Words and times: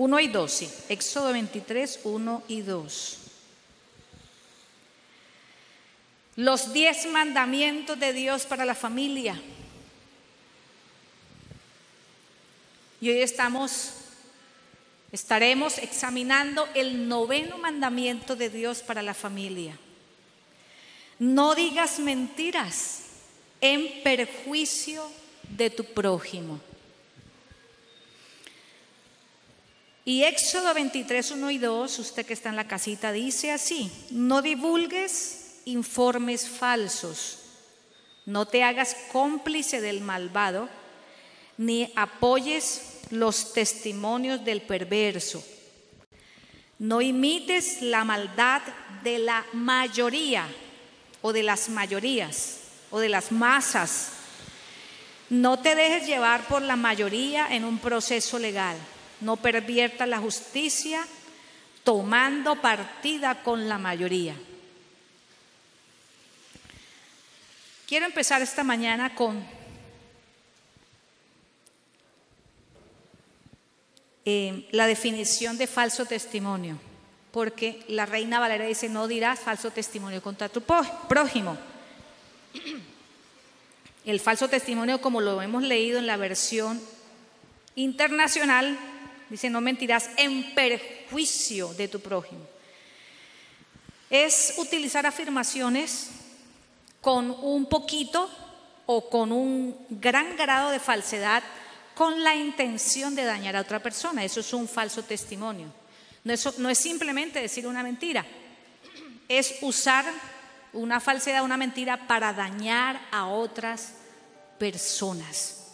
1 0.00 0.20
y 0.20 0.28
2, 0.28 0.50
sí. 0.50 0.70
Éxodo 0.88 1.30
23, 1.30 2.00
1 2.04 2.42
y 2.48 2.62
2. 2.62 3.18
Los 6.36 6.72
diez 6.72 7.04
mandamientos 7.04 8.00
de 8.00 8.14
Dios 8.14 8.46
para 8.46 8.64
la 8.64 8.74
familia. 8.74 9.38
Y 13.02 13.10
hoy 13.10 13.20
estamos, 13.20 13.92
estaremos 15.12 15.76
examinando 15.76 16.66
el 16.72 17.06
noveno 17.06 17.58
mandamiento 17.58 18.36
de 18.36 18.48
Dios 18.48 18.80
para 18.80 19.02
la 19.02 19.12
familia. 19.12 19.78
No 21.18 21.54
digas 21.54 21.98
mentiras 21.98 23.02
en 23.60 24.02
perjuicio 24.02 25.04
de 25.50 25.68
tu 25.68 25.84
prójimo. 25.84 26.58
Y 30.04 30.24
Éxodo 30.24 30.72
23, 30.72 31.30
1 31.32 31.50
y 31.50 31.58
2, 31.58 31.98
usted 31.98 32.24
que 32.24 32.32
está 32.32 32.48
en 32.48 32.56
la 32.56 32.66
casita, 32.66 33.12
dice 33.12 33.52
así, 33.52 33.92
no 34.10 34.40
divulgues 34.40 35.60
informes 35.66 36.48
falsos, 36.48 37.38
no 38.24 38.46
te 38.46 38.62
hagas 38.62 38.96
cómplice 39.12 39.80
del 39.80 40.00
malvado, 40.00 40.68
ni 41.58 41.92
apoyes 41.96 43.00
los 43.10 43.52
testimonios 43.52 44.44
del 44.44 44.62
perverso. 44.62 45.44
No 46.78 47.02
imites 47.02 47.82
la 47.82 48.04
maldad 48.04 48.62
de 49.02 49.18
la 49.18 49.44
mayoría 49.52 50.48
o 51.20 51.34
de 51.34 51.42
las 51.42 51.68
mayorías 51.68 52.60
o 52.90 52.98
de 52.98 53.10
las 53.10 53.30
masas. 53.30 54.12
No 55.28 55.58
te 55.58 55.74
dejes 55.74 56.06
llevar 56.06 56.46
por 56.46 56.62
la 56.62 56.76
mayoría 56.76 57.54
en 57.54 57.64
un 57.64 57.78
proceso 57.78 58.38
legal. 58.38 58.78
No 59.20 59.36
perviertas 59.36 60.08
la 60.08 60.18
justicia 60.18 61.06
tomando 61.84 62.56
partida 62.56 63.42
con 63.42 63.68
la 63.68 63.78
mayoría. 63.78 64.34
Quiero 67.86 68.06
empezar 68.06 68.40
esta 68.42 68.62
mañana 68.62 69.14
con 69.14 69.60
Eh, 74.26 74.68
la 74.70 74.86
definición 74.86 75.56
de 75.56 75.66
falso 75.66 76.04
testimonio, 76.04 76.78
porque 77.32 77.82
la 77.88 78.04
reina 78.04 78.38
Valera 78.38 78.66
dice, 78.66 78.88
no 78.88 79.08
dirás 79.08 79.40
falso 79.40 79.70
testimonio 79.70 80.22
contra 80.22 80.48
tu 80.50 80.60
prójimo. 80.60 81.56
El 84.04 84.20
falso 84.20 84.48
testimonio, 84.48 85.00
como 85.00 85.20
lo 85.20 85.40
hemos 85.40 85.62
leído 85.62 85.98
en 85.98 86.06
la 86.06 86.18
versión 86.18 86.80
internacional, 87.76 88.78
dice, 89.30 89.48
no 89.48 89.60
mentirás 89.60 90.10
en 90.16 90.54
perjuicio 90.54 91.72
de 91.74 91.88
tu 91.88 92.00
prójimo. 92.00 92.44
Es 94.10 94.54
utilizar 94.58 95.06
afirmaciones 95.06 96.10
con 97.00 97.30
un 97.30 97.66
poquito 97.66 98.28
o 98.86 99.08
con 99.08 99.30
un 99.32 99.86
gran 99.88 100.36
grado 100.36 100.70
de 100.70 100.80
falsedad 100.80 101.42
con 101.94 102.24
la 102.24 102.34
intención 102.34 103.14
de 103.14 103.24
dañar 103.24 103.56
a 103.56 103.60
otra 103.60 103.82
persona. 103.82 104.24
Eso 104.24 104.40
es 104.40 104.52
un 104.52 104.66
falso 104.66 105.02
testimonio. 105.04 105.72
No 106.24 106.32
es, 106.32 106.58
no 106.58 106.68
es 106.68 106.78
simplemente 106.78 107.40
decir 107.40 107.66
una 107.66 107.82
mentira, 107.82 108.26
es 109.28 109.56
usar 109.62 110.04
una 110.72 111.00
falsedad, 111.00 111.44
una 111.44 111.56
mentira 111.56 112.06
para 112.06 112.32
dañar 112.32 113.00
a 113.10 113.28
otras 113.28 113.94
personas. 114.58 115.68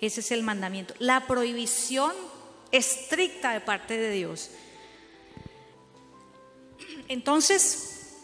Ese 0.00 0.20
es 0.20 0.30
el 0.30 0.42
mandamiento. 0.42 0.94
La 0.98 1.26
prohibición 1.26 2.12
estricta 2.72 3.52
de 3.52 3.60
parte 3.60 3.96
de 3.96 4.10
Dios. 4.10 4.50
Entonces, 7.08 8.16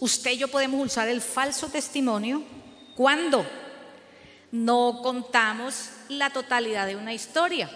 usted 0.00 0.32
y 0.32 0.38
yo 0.38 0.48
podemos 0.48 0.84
usar 0.84 1.08
el 1.08 1.20
falso 1.20 1.68
testimonio 1.68 2.42
cuando 2.96 3.46
no 4.52 5.00
contamos 5.02 5.90
la 6.08 6.30
totalidad 6.30 6.86
de 6.86 6.96
una 6.96 7.14
historia. 7.14 7.70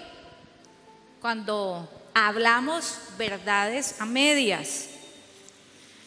Cuando 1.21 1.89
hablamos 2.15 2.99
verdades 3.19 4.01
a 4.01 4.07
medias. 4.07 4.89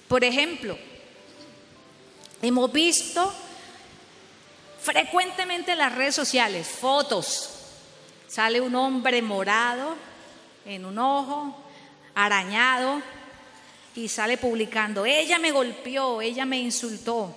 Por 0.08 0.24
ejemplo, 0.24 0.78
hemos 2.42 2.72
visto 2.72 3.32
frecuentemente 4.82 5.74
en 5.74 5.78
las 5.78 5.94
redes 5.94 6.16
sociales 6.16 6.68
fotos. 6.68 7.59
Sale 8.30 8.62
un 8.62 8.76
hombre 8.76 9.22
morado 9.22 9.96
en 10.66 10.86
un 10.86 11.00
ojo, 11.00 11.58
arañado, 12.14 13.02
y 13.96 14.08
sale 14.08 14.38
publicando, 14.38 15.06
ella 15.06 15.40
me 15.40 15.52
golpeó, 15.52 16.22
ella 16.22 16.46
me 16.46 16.60
insultó, 16.60 17.36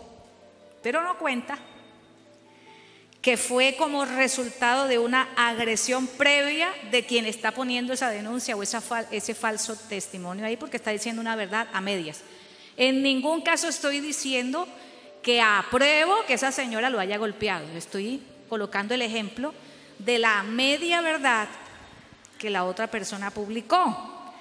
pero 0.83 1.03
no 1.03 1.19
cuenta 1.19 1.59
que 3.23 3.37
fue 3.37 3.75
como 3.79 4.05
resultado 4.05 4.87
de 4.87 4.99
una 4.99 5.29
agresión 5.37 6.07
previa 6.07 6.69
de 6.91 7.07
quien 7.07 7.25
está 7.25 7.53
poniendo 7.53 7.93
esa 7.93 8.11
denuncia 8.11 8.55
o 8.55 8.63
ese 8.63 9.35
falso 9.35 9.77
testimonio 9.89 10.45
ahí 10.45 10.57
porque 10.57 10.77
está 10.77 10.91
diciendo 10.91 11.23
una 11.23 11.37
verdad 11.37 11.69
a 11.73 11.81
medias. 11.81 12.21
En 12.77 13.03
ningún 13.03 13.41
caso 13.41 13.69
estoy 13.69 14.01
diciendo 14.01 14.69
que 15.23 15.41
apruebo 15.41 16.25
que 16.27 16.35
esa 16.35 16.53
señora 16.53 16.91
lo 16.91 16.99
haya 16.99 17.17
golpeado. 17.17 17.65
Estoy 17.77 18.21
colocando 18.49 18.93
el 18.93 19.03
ejemplo 19.03 19.55
de 20.05 20.19
la 20.19 20.43
media 20.43 21.01
verdad 21.01 21.49
que 22.39 22.51
la 22.51 22.65
otra 22.65 22.89
persona 22.89 23.31
publicó. 23.31 24.33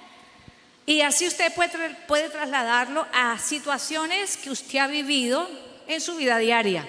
Y 0.84 1.02
así 1.02 1.26
usted 1.26 1.54
puede, 1.54 1.90
puede 2.08 2.28
trasladarlo 2.28 3.06
a 3.12 3.38
situaciones 3.38 4.36
que 4.36 4.50
usted 4.50 4.78
ha 4.78 4.86
vivido 4.88 5.48
en 5.86 6.00
su 6.00 6.16
vida 6.16 6.38
diaria. 6.38 6.88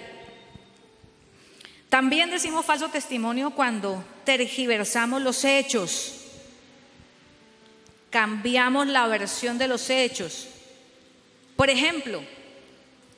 También 1.89 2.31
decimos 2.31 2.65
falso 2.65 2.89
testimonio 2.89 3.51
cuando 3.51 4.03
tergiversamos 4.23 5.21
los 5.21 5.45
hechos, 5.45 6.21
cambiamos 8.09 8.87
la 8.87 9.05
versión 9.05 9.59
de 9.59 9.67
los 9.67 9.91
hechos. 9.91 10.47
Por 11.55 11.69
ejemplo, 11.69 12.23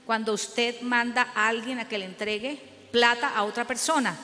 cuando 0.05 0.33
usted 0.33 0.81
manda 0.81 1.31
a 1.33 1.47
alguien 1.47 1.79
a 1.79 1.87
que 1.87 1.97
le 1.97 2.05
entregue 2.05 2.59
plata 2.91 3.29
a 3.29 3.43
otra 3.43 3.66
persona, 3.66 4.17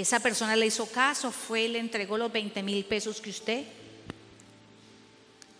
esa 0.00 0.20
persona 0.20 0.56
le 0.56 0.66
hizo 0.66 0.86
caso, 0.86 1.30
fue 1.30 1.68
le 1.68 1.78
entregó 1.78 2.16
los 2.16 2.32
20 2.32 2.62
mil 2.62 2.84
pesos 2.84 3.20
que 3.20 3.30
usted 3.30 3.64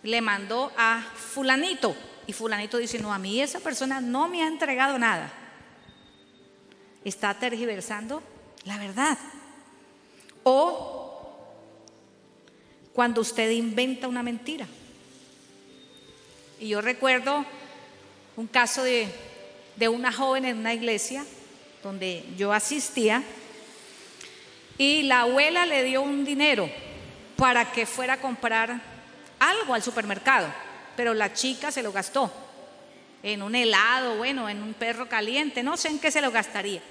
le 0.01 0.21
mandó 0.21 0.71
a 0.75 1.01
fulanito. 1.01 1.95
Y 2.25 2.33
fulanito 2.33 2.77
dice, 2.77 2.99
no, 2.99 3.13
a 3.13 3.19
mí 3.19 3.41
esa 3.41 3.59
persona 3.59 4.01
no 4.01 4.27
me 4.27 4.43
ha 4.43 4.47
entregado 4.47 4.97
nada 4.97 5.31
está 7.03 7.33
tergiversando 7.33 8.23
la 8.65 8.77
verdad. 8.77 9.17
O 10.43 11.31
cuando 12.93 13.21
usted 13.21 13.49
inventa 13.51 14.07
una 14.07 14.23
mentira. 14.23 14.67
Y 16.59 16.69
yo 16.69 16.81
recuerdo 16.81 17.45
un 18.37 18.47
caso 18.47 18.83
de, 18.83 19.07
de 19.75 19.89
una 19.89 20.11
joven 20.11 20.45
en 20.45 20.57
una 20.57 20.73
iglesia 20.73 21.25
donde 21.81 22.25
yo 22.37 22.53
asistía 22.53 23.23
y 24.77 25.03
la 25.03 25.21
abuela 25.21 25.65
le 25.65 25.83
dio 25.83 26.01
un 26.01 26.25
dinero 26.25 26.69
para 27.35 27.71
que 27.71 27.85
fuera 27.85 28.13
a 28.13 28.21
comprar 28.21 28.81
algo 29.39 29.73
al 29.73 29.83
supermercado, 29.83 30.47
pero 30.95 31.13
la 31.13 31.33
chica 31.33 31.71
se 31.71 31.83
lo 31.83 31.91
gastó 31.91 32.31
en 33.21 33.41
un 33.41 33.55
helado, 33.55 34.17
bueno, 34.17 34.49
en 34.49 34.61
un 34.61 34.73
perro 34.73 35.07
caliente, 35.07 35.63
no 35.63 35.77
sé 35.77 35.87
en 35.87 35.99
qué 35.99 36.11
se 36.11 36.21
lo 36.21 36.31
gastaría. 36.31 36.81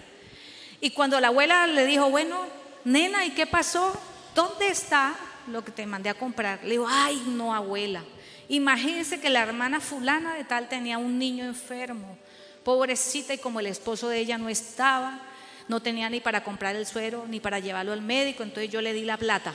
Y 0.81 0.91
cuando 0.91 1.21
la 1.21 1.29
abuela 1.29 1.67
le 1.67 1.87
dijo, 1.87 2.11
bueno, 2.11 2.47
nena, 2.85 3.25
¿y 3.25 3.31
qué 3.31 3.47
pasó? 3.47 3.99
¿Dónde 4.35 4.69
está 4.69 5.15
lo 5.49 5.65
que 5.65 5.71
te 5.71 5.87
mandé 5.87 6.09
a 6.09 6.15
comprar? 6.15 6.61
Le 6.65 6.71
digo, 6.71 6.87
ay, 6.89 7.23
no, 7.29 7.55
abuela. 7.55 8.03
Imagínense 8.49 9.21
que 9.21 9.31
la 9.31 9.43
hermana 9.43 9.81
fulana 9.81 10.35
de 10.35 10.45
tal 10.45 10.69
tenía 10.69 10.99
un 10.99 11.19
niño 11.19 11.45
enfermo, 11.45 12.19
pobrecita, 12.65 13.35
y 13.35 13.39
como 13.39 13.61
el 13.61 13.67
esposo 13.67 14.09
de 14.09 14.19
ella 14.19 14.39
no 14.39 14.49
estaba, 14.49 15.21
no 15.69 15.81
tenía 15.81 16.11
ni 16.11 16.21
para 16.21 16.45
comprar 16.45 16.77
el 16.77 16.87
suero, 16.87 17.27
ni 17.29 17.41
para 17.41 17.59
llevarlo 17.59 17.93
al 17.93 18.03
médico, 18.03 18.43
entonces 18.43 18.71
yo 18.71 18.81
le 18.81 18.93
di 18.93 19.05
la 19.05 19.17
plata, 19.17 19.55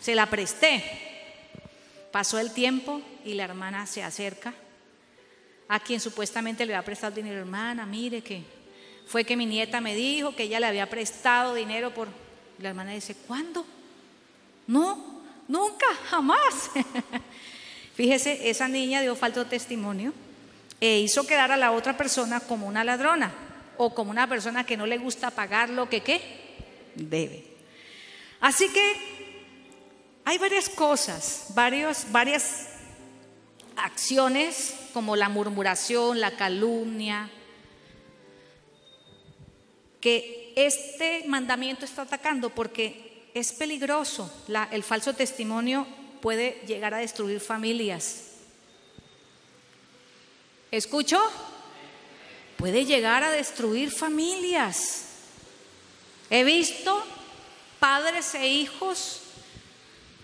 se 0.00 0.14
la 0.14 0.26
presté. 0.26 0.82
Pasó 2.10 2.38
el 2.38 2.52
tiempo 2.52 3.00
y 3.24 3.34
la 3.34 3.44
hermana 3.44 3.86
se 3.86 4.02
acerca 4.02 4.54
a 5.68 5.80
quien 5.80 6.00
supuestamente 6.00 6.64
le 6.66 6.74
había 6.74 6.84
prestado 6.84 7.16
dinero, 7.16 7.40
hermana, 7.40 7.86
mire 7.86 8.22
que 8.22 8.42
fue 9.06 9.24
que 9.24 9.36
mi 9.36 9.46
nieta 9.46 9.80
me 9.80 9.94
dijo 9.94 10.34
que 10.34 10.44
ella 10.44 10.60
le 10.60 10.66
había 10.66 10.88
prestado 10.88 11.54
dinero 11.54 11.92
por... 11.92 12.08
La 12.58 12.68
hermana 12.68 12.92
dice, 12.92 13.16
¿cuándo? 13.26 13.66
No, 14.66 15.22
nunca, 15.48 15.86
jamás. 16.08 16.70
Fíjese, 17.94 18.48
esa 18.48 18.68
niña 18.68 19.02
dio 19.02 19.16
falso 19.16 19.46
testimonio 19.46 20.12
e 20.80 21.00
hizo 21.00 21.26
quedar 21.26 21.50
a 21.52 21.56
la 21.56 21.72
otra 21.72 21.96
persona 21.96 22.40
como 22.40 22.66
una 22.66 22.84
ladrona 22.84 23.32
o 23.76 23.94
como 23.94 24.10
una 24.10 24.28
persona 24.28 24.64
que 24.64 24.76
no 24.76 24.86
le 24.86 24.98
gusta 24.98 25.30
pagar 25.30 25.70
lo 25.70 25.88
que 25.88 26.00
¿qué? 26.00 26.20
debe. 26.94 27.44
Así 28.40 28.68
que 28.68 29.14
Hay 30.26 30.38
varias 30.38 30.70
cosas, 30.70 31.46
varios, 31.54 32.06
varias 32.10 32.68
acciones 33.76 34.74
como 34.94 35.16
la 35.16 35.28
murmuración, 35.28 36.18
la 36.18 36.36
calumnia, 36.36 37.30
que 40.00 40.54
este 40.56 41.24
mandamiento 41.26 41.84
está 41.84 42.02
atacando 42.02 42.50
porque 42.50 43.30
es 43.34 43.52
peligroso. 43.52 44.32
el 44.70 44.82
falso 44.82 45.12
testimonio 45.14 45.86
puede 46.22 46.62
llegar 46.66 46.94
a 46.94 46.98
destruir 46.98 47.40
familias. 47.40 48.30
¿Escucho? 50.70 51.20
Puede 52.64 52.86
llegar 52.86 53.22
a 53.22 53.30
destruir 53.30 53.90
familias. 53.90 55.04
He 56.30 56.44
visto 56.44 57.04
padres 57.78 58.34
e 58.34 58.48
hijos 58.48 59.20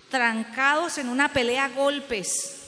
trancados 0.09 0.97
en 0.97 1.11
una 1.11 1.31
pelea 1.35 1.67
a 1.67 1.69
golpes 1.69 2.63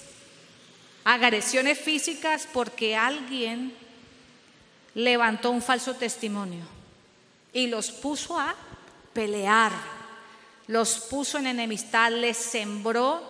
agresiones 1.04 1.78
físicas 1.78 2.46
porque 2.52 2.94
alguien 2.94 3.74
levantó 4.94 5.50
un 5.50 5.62
falso 5.62 5.94
testimonio 5.94 6.66
y 7.54 7.68
los 7.68 7.90
puso 7.92 8.38
a 8.38 8.54
pelear, 9.14 9.72
los 10.66 10.98
puso 10.98 11.38
en 11.38 11.46
enemistad, 11.46 12.12
les 12.12 12.36
sembró 12.36 13.22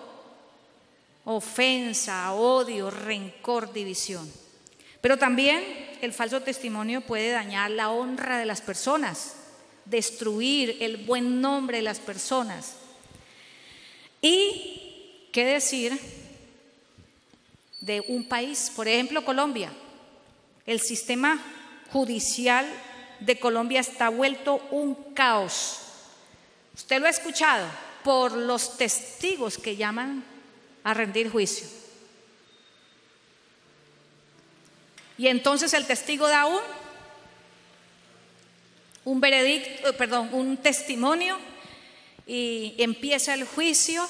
ofensa, 1.25 2.33
odio, 2.33 2.91
rencor, 2.91 3.73
división. 3.73 4.42
Pero 5.03 5.19
también 5.19 5.63
el 6.01 6.15
falso 6.15 6.41
testimonio 6.41 7.03
puede 7.03 7.31
dañar 7.33 7.71
la 7.71 7.91
honra 7.91 8.39
de 8.39 8.47
las 8.47 8.63
personas, 8.63 9.35
destruir 9.85 10.79
el 10.81 10.97
buen 10.97 11.43
nombre 11.43 11.77
de 11.77 11.83
las 11.83 11.99
personas. 11.99 12.77
Y, 14.23 15.29
¿qué 15.33 15.45
decir 15.45 16.01
de 17.83 18.01
un 18.07 18.25
país, 18.25 18.73
por 18.75 18.89
ejemplo 18.89 19.25
Colombia. 19.25 19.71
El 20.65 20.81
sistema 20.81 21.39
judicial 21.93 22.65
de 23.21 23.39
Colombia 23.39 23.81
está 23.81 24.09
vuelto 24.09 24.67
un 24.71 24.95
caos. 25.15 25.81
Usted 26.75 27.01
lo 27.01 27.07
ha 27.07 27.11
escuchado 27.11 27.67
por 28.05 28.33
los 28.33 28.79
testigos 28.79 29.59
que 29.59 29.77
llaman 29.77 30.25
a 30.85 30.95
rendir 30.95 31.29
juicio. 31.29 31.82
Y 35.19 35.29
entonces 35.29 35.73
el 35.75 35.87
testigo 35.87 36.29
da 36.29 36.47
un, 36.47 36.61
un 39.05 39.21
veredicto, 39.21 39.89
eh, 39.89 39.93
perdón, 39.93 40.31
un 40.33 40.57
testimonio 40.57 41.39
y 42.27 42.75
empieza 42.79 43.35
el 43.35 43.45
juicio 43.45 44.09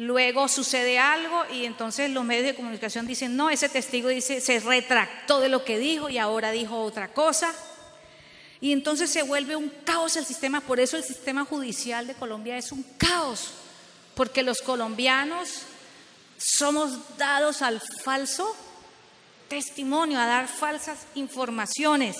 luego 0.00 0.48
sucede 0.48 0.98
algo 0.98 1.44
y 1.52 1.66
entonces 1.66 2.10
los 2.10 2.24
medios 2.24 2.46
de 2.46 2.54
comunicación 2.54 3.06
dicen, 3.06 3.36
no, 3.36 3.50
ese 3.50 3.68
testigo 3.68 4.08
dice, 4.08 4.40
se 4.40 4.58
retractó 4.58 5.40
de 5.40 5.50
lo 5.50 5.62
que 5.62 5.78
dijo 5.78 6.08
y 6.08 6.16
ahora 6.16 6.52
dijo 6.52 6.80
otra 6.80 7.08
cosa. 7.08 7.52
Y 8.62 8.72
entonces 8.72 9.10
se 9.10 9.22
vuelve 9.22 9.56
un 9.56 9.70
caos 9.84 10.16
el 10.16 10.24
sistema, 10.24 10.62
por 10.62 10.80
eso 10.80 10.96
el 10.96 11.04
sistema 11.04 11.44
judicial 11.44 12.06
de 12.06 12.14
Colombia 12.14 12.56
es 12.56 12.72
un 12.72 12.82
caos, 12.96 13.50
porque 14.14 14.42
los 14.42 14.62
colombianos 14.62 15.62
somos 16.38 17.16
dados 17.18 17.60
al 17.60 17.80
falso 18.02 18.56
testimonio, 19.50 20.18
a 20.18 20.24
dar 20.24 20.48
falsas 20.48 21.06
informaciones. 21.14 22.16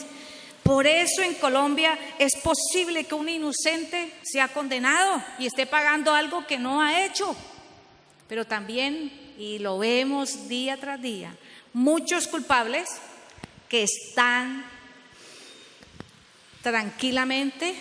Por 0.62 0.86
eso 0.86 1.22
en 1.22 1.32
Colombia 1.36 1.98
es 2.18 2.36
posible 2.36 3.04
que 3.04 3.14
un 3.14 3.30
inocente 3.30 4.12
sea 4.22 4.48
condenado 4.48 5.22
y 5.38 5.46
esté 5.46 5.64
pagando 5.64 6.12
algo 6.12 6.46
que 6.46 6.58
no 6.58 6.82
ha 6.82 7.06
hecho 7.06 7.34
pero 8.30 8.44
también, 8.44 9.10
y 9.38 9.58
lo 9.58 9.76
vemos 9.80 10.48
día 10.48 10.76
tras 10.76 11.02
día, 11.02 11.34
muchos 11.72 12.28
culpables 12.28 12.88
que 13.68 13.82
están 13.82 14.64
tranquilamente 16.62 17.74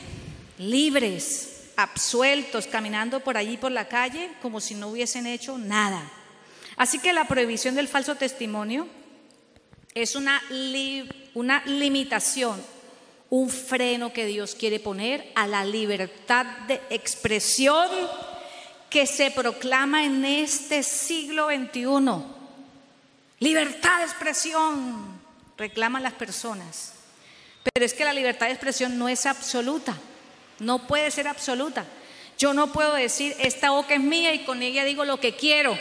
libres, 0.57 1.69
absueltos, 1.75 2.65
caminando 2.65 3.19
por 3.19 3.37
allí 3.37 3.57
por 3.57 3.71
la 3.71 3.87
calle 3.87 4.31
como 4.41 4.59
si 4.59 4.73
no 4.73 4.87
hubiesen 4.87 5.27
hecho 5.27 5.59
nada. 5.59 6.01
Así 6.77 6.97
que 6.97 7.13
la 7.13 7.27
prohibición 7.27 7.75
del 7.75 7.87
falso 7.87 8.15
testimonio 8.15 8.87
es 9.94 10.15
una, 10.15 10.41
una 11.33 11.63
limitación, 11.65 12.63
un 13.30 13.50
freno 13.50 14.13
que 14.13 14.25
Dios 14.25 14.56
quiere 14.56 14.80
poner 14.80 15.31
a 15.36 15.47
la 15.47 15.65
libertad 15.65 16.45
de 16.68 16.81
expresión 16.89 17.89
que 18.89 19.06
se 19.06 19.31
proclama 19.31 20.03
en 20.03 20.25
este 20.25 20.83
siglo 20.83 21.47
XXI. 21.47 22.24
Libertad 23.39 24.00
de 24.00 24.06
expresión, 24.06 25.19
reclaman 25.57 26.03
las 26.03 26.13
personas. 26.13 26.94
Pero 27.63 27.85
es 27.85 27.94
que 27.94 28.06
la 28.06 28.13
libertad 28.13 28.47
de 28.47 28.53
expresión 28.53 28.97
no 28.97 29.09
es 29.09 29.25
absoluta, 29.25 29.95
no 30.59 30.88
puede 30.88 31.12
ser 31.12 31.27
absoluta. 31.27 31.85
Yo 32.38 32.53
no 32.53 32.71
puedo 32.71 32.94
decir, 32.94 33.35
esta 33.39 33.71
boca 33.71 33.94
es 33.94 34.00
mía 34.00 34.33
y 34.33 34.45
con 34.45 34.62
ella 34.62 34.85
digo 34.85 35.03
lo 35.03 35.19
que 35.19 35.35
quiero, 35.35 35.77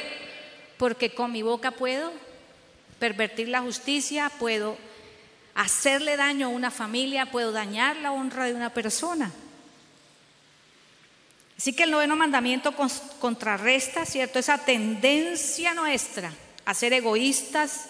porque 0.76 1.14
con 1.14 1.32
mi 1.32 1.42
boca 1.42 1.70
puedo 1.70 2.12
pervertir 2.98 3.48
la 3.48 3.60
justicia, 3.60 4.30
puedo 4.38 4.76
hacerle 5.54 6.16
daño 6.16 6.46
a 6.46 6.50
una 6.50 6.70
familia, 6.70 7.30
puedo 7.30 7.52
dañar 7.52 7.96
la 7.96 8.12
honra 8.12 8.46
de 8.46 8.54
una 8.54 8.70
persona. 8.70 9.32
Así 11.56 11.72
que 11.72 11.82
el 11.82 11.90
noveno 11.90 12.14
mandamiento 12.14 12.72
contrarresta, 13.18 14.06
¿cierto? 14.06 14.38
Esa 14.38 14.58
tendencia 14.58 15.74
nuestra 15.74 16.32
a 16.64 16.74
ser 16.74 16.92
egoístas 16.92 17.88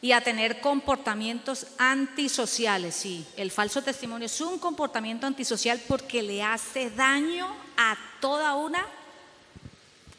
y 0.00 0.12
a 0.12 0.20
tener 0.20 0.60
comportamientos 0.60 1.66
antisociales. 1.78 2.94
Sí, 2.94 3.26
el 3.36 3.50
falso 3.50 3.82
testimonio 3.82 4.26
es 4.26 4.40
un 4.40 4.58
comportamiento 4.58 5.26
antisocial 5.26 5.80
porque 5.88 6.22
le 6.22 6.42
hace 6.42 6.90
daño 6.90 7.46
a 7.76 7.96
toda 8.20 8.54
una 8.54 8.86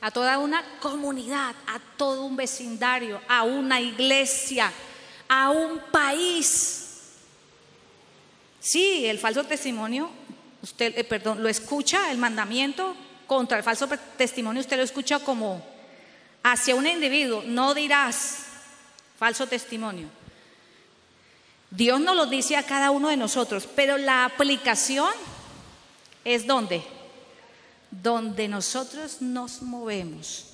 a 0.04 0.12
toda 0.12 0.38
una 0.38 0.64
comunidad, 0.80 1.56
a 1.66 1.80
todo 1.98 2.26
un 2.26 2.36
vecindario, 2.36 3.20
a 3.28 3.44
una 3.44 3.80
iglesia, 3.82 4.72
a 5.28 5.50
un 5.50 5.80
país. 5.92 6.80
Sí, 8.60 9.06
el 9.08 9.18
falso 9.18 9.44
testimonio 9.46 10.12
usted, 10.64 10.98
eh, 10.98 11.04
perdón, 11.04 11.44
lo 11.44 11.50
escucha 11.50 12.10
el 12.10 12.18
mandamiento 12.18 12.96
contra 13.28 13.58
el 13.58 13.64
falso 13.64 13.88
testimonio, 14.18 14.62
usted 14.62 14.78
lo 14.78 14.84
escucha 14.84 15.20
como 15.20 15.64
hacia 16.42 16.74
un 16.74 16.88
individuo, 16.88 17.44
no 17.46 17.74
dirás 17.74 18.46
falso 19.20 19.46
testimonio. 19.46 20.08
Dios 21.70 22.00
nos 22.00 22.16
lo 22.16 22.28
dice 22.28 22.56
a 22.56 22.64
cada 22.64 22.92
uno 22.92 23.10
de 23.10 23.18
nosotros, 23.18 23.68
pero 23.76 23.98
la 23.98 24.26
aplicación 24.26 25.12
es 26.24 26.48
donde, 26.48 26.84
donde 28.02 28.48
nosotros 28.48 29.22
nos 29.22 29.62
movemos. 29.62 30.46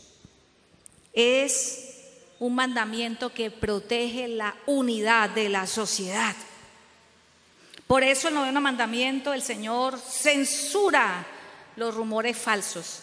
Es 1.14 1.96
un 2.40 2.56
mandamiento 2.56 3.34
que 3.34 3.52
protege 3.52 4.28
la 4.28 4.56
unidad 4.66 5.30
de 5.30 5.50
la 5.50 5.68
sociedad. 5.68 6.36
Por 7.88 8.04
eso 8.04 8.28
el 8.28 8.36
noveno 8.36 8.62
mandamiento, 8.62 9.34
el 9.34 9.42
Señor 9.42 9.98
censura 10.00 11.26
los 11.76 11.96
rumores 11.96 12.38
falsos. 12.38 13.02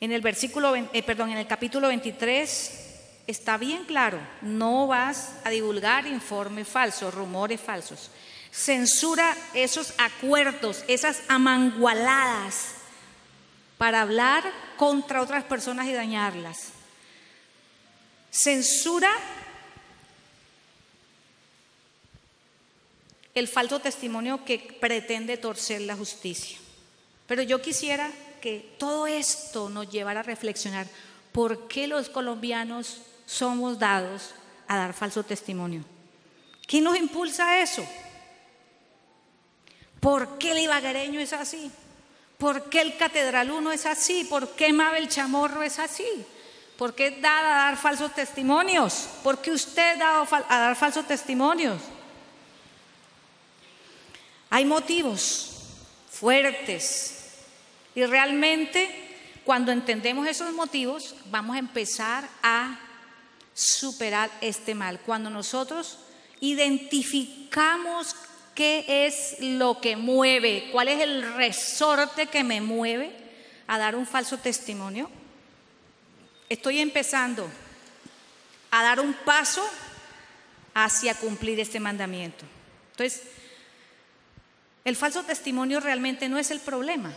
En 0.00 0.12
el 0.12 0.20
versículo, 0.20 0.74
eh, 0.76 1.02
perdón, 1.02 1.30
en 1.30 1.38
el 1.38 1.46
capítulo 1.46 1.88
23 1.88 2.80
está 3.26 3.56
bien 3.56 3.84
claro, 3.84 4.18
no 4.42 4.86
vas 4.86 5.36
a 5.44 5.50
divulgar 5.50 6.06
informes 6.06 6.68
falsos, 6.68 7.14
rumores 7.14 7.60
falsos. 7.60 8.10
Censura 8.54 9.36
esos 9.52 9.94
acuerdos, 9.98 10.84
esas 10.86 11.22
amangualadas 11.26 12.74
para 13.78 14.00
hablar 14.00 14.44
contra 14.76 15.20
otras 15.20 15.42
personas 15.42 15.88
y 15.88 15.92
dañarlas. 15.92 16.68
Censura 18.30 19.10
el 23.34 23.48
falso 23.48 23.80
testimonio 23.80 24.44
que 24.44 24.78
pretende 24.80 25.36
torcer 25.36 25.80
la 25.80 25.96
justicia. 25.96 26.56
Pero 27.26 27.42
yo 27.42 27.60
quisiera 27.60 28.08
que 28.40 28.76
todo 28.78 29.08
esto 29.08 29.68
nos 29.68 29.90
llevara 29.90 30.20
a 30.20 30.22
reflexionar 30.22 30.86
por 31.32 31.66
qué 31.66 31.88
los 31.88 32.08
colombianos 32.08 32.98
somos 33.26 33.80
dados 33.80 34.32
a 34.68 34.76
dar 34.76 34.94
falso 34.94 35.24
testimonio. 35.24 35.84
¿Qué 36.68 36.80
nos 36.80 36.96
impulsa 36.96 37.48
a 37.48 37.60
eso? 37.60 37.84
¿Por 40.04 40.36
qué 40.36 40.52
el 40.52 40.58
ibaguereño 40.58 41.18
es 41.18 41.32
así? 41.32 41.70
¿Por 42.36 42.68
qué 42.68 42.82
el 42.82 42.98
Catedral 42.98 43.50
1 43.50 43.72
es 43.72 43.86
así? 43.86 44.24
¿Por 44.24 44.50
qué 44.50 44.70
Mabel 44.70 45.08
Chamorro 45.08 45.62
es 45.62 45.78
así? 45.78 46.04
¿Por 46.76 46.94
qué 46.94 47.12
dada 47.12 47.54
a 47.54 47.70
dar 47.70 47.78
falsos 47.78 48.14
testimonios? 48.14 49.08
¿Por 49.22 49.38
qué 49.38 49.50
usted 49.50 49.98
dado 49.98 50.28
a 50.30 50.58
dar 50.58 50.76
falsos 50.76 51.06
testimonios? 51.06 51.80
Hay 54.50 54.66
motivos 54.66 55.52
fuertes 56.10 57.38
Y 57.94 58.04
realmente 58.04 59.40
cuando 59.42 59.72
entendemos 59.72 60.26
esos 60.26 60.52
motivos, 60.52 61.14
vamos 61.30 61.56
a 61.56 61.60
empezar 61.60 62.28
a 62.42 62.78
superar 63.54 64.30
este 64.42 64.74
mal. 64.74 65.00
Cuando 65.00 65.30
nosotros 65.30 65.98
identificamos 66.40 68.14
qué 68.54 69.06
es 69.06 69.36
lo 69.40 69.80
que 69.80 69.96
mueve, 69.96 70.68
cuál 70.72 70.88
es 70.88 71.00
el 71.00 71.34
resorte 71.34 72.26
que 72.26 72.44
me 72.44 72.60
mueve 72.60 73.12
a 73.66 73.78
dar 73.78 73.96
un 73.96 74.06
falso 74.06 74.38
testimonio, 74.38 75.10
estoy 76.48 76.80
empezando 76.80 77.48
a 78.70 78.82
dar 78.82 79.00
un 79.00 79.14
paso 79.14 79.64
hacia 80.74 81.14
cumplir 81.14 81.60
este 81.60 81.80
mandamiento. 81.80 82.44
Entonces, 82.92 83.22
el 84.84 84.96
falso 84.96 85.22
testimonio 85.22 85.80
realmente 85.80 86.28
no 86.28 86.38
es 86.38 86.50
el 86.50 86.60
problema. 86.60 87.12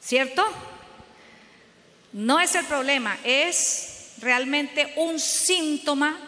¿Cierto? 0.00 0.44
No 2.12 2.40
es 2.40 2.54
el 2.54 2.64
problema, 2.66 3.18
es 3.24 4.14
realmente 4.18 4.92
un 4.96 5.18
síntoma 5.18 6.18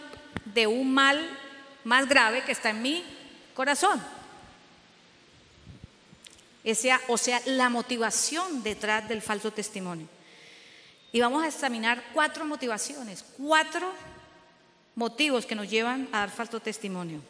de 0.47 0.67
un 0.67 0.93
mal 0.93 1.39
más 1.85 2.09
grave 2.09 2.45
que 2.45 2.53
está 2.53 2.71
en 2.71 2.83
mi 2.83 3.05
corazón. 3.55 4.03
o 7.09 7.19
sea, 7.19 7.41
la 7.47 7.69
motivación 7.69 8.63
detrás 8.63 9.09
del 9.09 9.23
falso 9.23 9.53
testimonio. 9.53 10.09
Y 11.13 11.21
vamos 11.21 11.45
a 11.45 11.49
examinar 11.49 12.03
cuatro 12.13 12.45
motivaciones, 12.45 13.25
cuatro 13.37 13.93
motivos 14.97 15.47
que 15.47 15.55
nos 15.55 15.71
llevan 15.71 16.09
a 16.11 16.21
dar 16.21 16.31
falso 16.31 16.59
testimonio. 16.59 17.21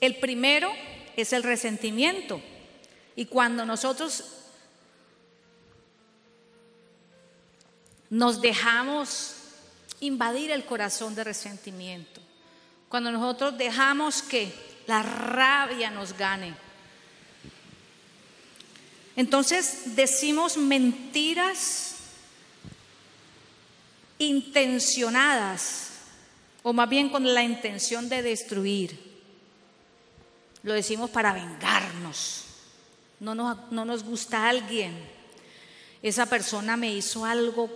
El 0.00 0.16
primero 0.16 0.70
es 1.16 1.32
el 1.32 1.42
resentimiento. 1.42 2.40
Y 3.16 3.26
cuando 3.26 3.64
nosotros 3.64 4.24
nos 8.08 8.40
dejamos 8.40 9.34
invadir 10.00 10.50
el 10.50 10.64
corazón 10.64 11.14
de 11.14 11.24
resentimiento, 11.24 12.20
cuando 12.90 13.10
nosotros 13.10 13.56
dejamos 13.56 14.20
que 14.20 14.52
la 14.86 15.02
rabia 15.02 15.90
nos 15.90 16.12
gane, 16.12 16.54
entonces 19.14 19.94
decimos 19.94 20.56
mentiras 20.56 21.94
intencionadas, 24.18 25.92
o 26.64 26.72
más 26.72 26.88
bien 26.88 27.08
con 27.08 27.32
la 27.32 27.42
intención 27.42 28.08
de 28.08 28.22
destruir. 28.22 29.10
Lo 30.62 30.74
decimos 30.74 31.10
para 31.10 31.32
vengarnos. 31.32 32.44
No 33.20 33.34
nos, 33.34 33.70
no 33.70 33.84
nos 33.84 34.02
gusta 34.02 34.48
alguien. 34.48 34.98
Esa 36.02 36.26
persona 36.26 36.76
me 36.76 36.92
hizo 36.92 37.24
algo 37.24 37.70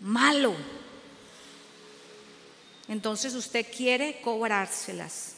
malo. 0.00 0.54
Entonces 2.88 3.34
usted 3.34 3.66
quiere 3.74 4.20
cobrárselas. 4.20 5.36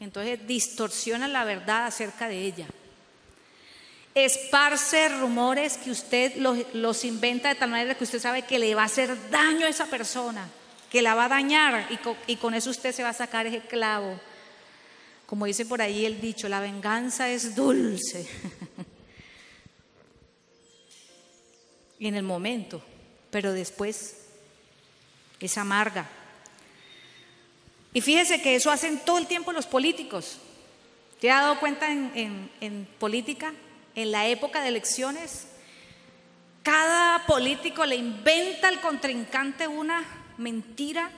Entonces 0.00 0.46
distorsiona 0.46 1.28
la 1.28 1.44
verdad 1.44 1.86
acerca 1.86 2.28
de 2.28 2.40
ella. 2.40 2.66
Esparce 4.14 5.08
rumores 5.08 5.76
que 5.76 5.90
usted 5.90 6.36
los, 6.36 7.04
inventa 7.04 7.48
de 7.48 7.54
tal 7.54 7.70
manera 7.70 7.94
que 7.94 8.04
usted 8.04 8.20
sabe 8.20 8.42
que 8.42 8.58
le 8.58 8.74
va 8.74 8.82
a 8.82 8.86
hacer 8.86 9.30
daño 9.30 9.66
a 9.66 9.68
esa 9.68 9.86
persona, 9.86 10.48
que 10.90 11.02
la 11.02 11.14
va 11.14 11.26
a 11.26 11.28
dañar 11.28 11.86
y 11.90 11.98
con, 11.98 12.16
y 12.26 12.36
con 12.36 12.54
eso 12.54 12.70
usted 12.70 12.92
se 12.92 13.02
va 13.02 13.10
a 13.10 13.14
sacar 13.14 13.46
ese 13.46 13.60
clavo. 13.60 14.18
Como 15.26 15.46
dice 15.46 15.66
por 15.66 15.82
ahí 15.82 16.04
el 16.04 16.20
dicho, 16.20 16.48
la 16.48 16.60
venganza 16.60 17.28
es 17.28 17.54
dulce. 17.54 18.28
en 22.00 22.14
el 22.14 22.22
momento 22.22 22.82
pero 23.30 23.52
después 23.52 24.16
es 25.40 25.58
amarga. 25.58 26.08
Y 27.92 28.00
fíjese 28.00 28.42
que 28.42 28.54
eso 28.54 28.70
hacen 28.70 28.98
todo 29.00 29.18
el 29.18 29.26
tiempo 29.26 29.52
los 29.52 29.66
políticos. 29.66 30.38
¿Te 31.20 31.30
ha 31.30 31.40
dado 31.40 31.58
cuenta 31.58 31.90
en, 31.90 32.50
en 32.60 32.88
política, 32.98 33.52
en 33.94 34.12
la 34.12 34.26
época 34.26 34.60
de 34.60 34.68
elecciones? 34.68 35.48
Cada 36.62 37.24
político 37.26 37.86
le 37.86 37.96
inventa 37.96 38.68
al 38.68 38.80
contrincante 38.80 39.66
una 39.66 40.04
mentira 40.36 41.10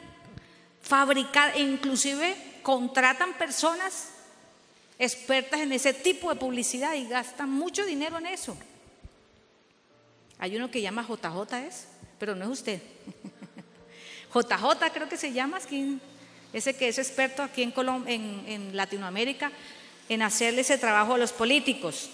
fabricada, 0.82 1.52
e 1.54 1.60
inclusive 1.60 2.36
contratan 2.62 3.34
personas 3.34 4.10
expertas 4.98 5.60
en 5.60 5.72
ese 5.72 5.94
tipo 5.94 6.30
de 6.30 6.38
publicidad 6.38 6.94
y 6.94 7.06
gastan 7.08 7.50
mucho 7.50 7.84
dinero 7.84 8.18
en 8.18 8.26
eso. 8.26 8.56
Hay 10.38 10.56
uno 10.56 10.70
que 10.70 10.80
llama 10.80 11.06
JJ, 11.06 11.54
¿es? 11.66 11.86
pero 12.18 12.34
no 12.34 12.44
es 12.44 12.50
usted. 12.50 12.80
JJ 14.34 14.92
creo 14.92 15.08
que 15.08 15.16
se 15.16 15.32
llama, 15.32 15.58
ese 16.52 16.74
que 16.74 16.88
es 16.88 16.98
experto 16.98 17.42
aquí 17.42 17.62
en, 17.62 18.76
Latinoamérica 18.76 19.52
en 20.08 20.22
hacerle 20.22 20.62
ese 20.62 20.78
trabajo 20.78 21.14
a 21.14 21.18
los 21.18 21.32
políticos, 21.32 22.10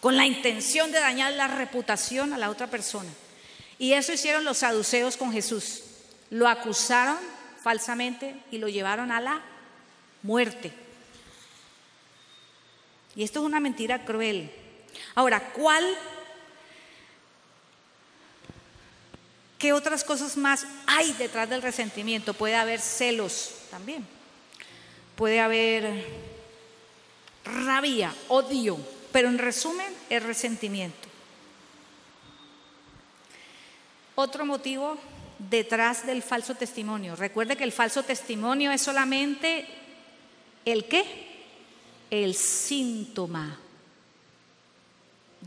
con 0.00 0.16
la 0.16 0.26
intención 0.26 0.92
de 0.92 1.00
dañar 1.00 1.32
la 1.32 1.48
reputación 1.48 2.32
a 2.32 2.38
la 2.38 2.50
otra 2.50 2.66
persona. 2.66 3.08
Y 3.78 3.92
eso 3.92 4.12
hicieron 4.12 4.44
los 4.44 4.58
saduceos 4.58 5.16
con 5.16 5.32
Jesús. 5.32 5.82
Lo 6.30 6.48
acusaron 6.48 7.18
falsamente 7.62 8.36
y 8.50 8.58
lo 8.58 8.68
llevaron 8.68 9.10
a 9.10 9.20
la 9.20 9.42
muerte. 10.22 10.72
Y 13.14 13.22
esto 13.22 13.40
es 13.40 13.46
una 13.46 13.60
mentira 13.60 14.04
cruel. 14.04 14.50
Ahora, 15.14 15.52
¿cuál 15.52 15.84
¿Qué 19.58 19.72
otras 19.72 20.04
cosas 20.04 20.36
más 20.36 20.66
hay 20.86 21.12
detrás 21.12 21.48
del 21.48 21.62
resentimiento? 21.62 22.34
Puede 22.34 22.56
haber 22.56 22.80
celos 22.80 23.52
también. 23.70 24.06
Puede 25.16 25.40
haber 25.40 26.04
rabia, 27.44 28.14
odio, 28.28 28.78
pero 29.12 29.28
en 29.28 29.38
resumen 29.38 29.92
es 30.10 30.22
resentimiento. 30.22 31.08
Otro 34.14 34.44
motivo 34.44 34.98
detrás 35.38 36.06
del 36.06 36.22
falso 36.22 36.54
testimonio. 36.54 37.16
Recuerde 37.16 37.56
que 37.56 37.64
el 37.64 37.72
falso 37.72 38.02
testimonio 38.02 38.72
es 38.72 38.82
solamente 38.82 39.66
el 40.64 40.86
qué? 40.86 41.04
El 42.10 42.34
síntoma 42.34 43.58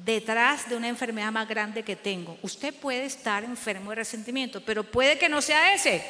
detrás 0.03 0.69
de 0.69 0.75
una 0.75 0.87
enfermedad 0.87 1.31
más 1.31 1.47
grande 1.47 1.83
que 1.83 1.95
tengo. 1.95 2.37
Usted 2.41 2.73
puede 2.73 3.05
estar 3.05 3.43
enfermo 3.43 3.91
de 3.91 3.97
resentimiento, 3.97 4.61
pero 4.61 4.83
puede 4.83 5.17
que 5.17 5.29
no 5.29 5.41
sea 5.41 5.73
ese. 5.73 6.03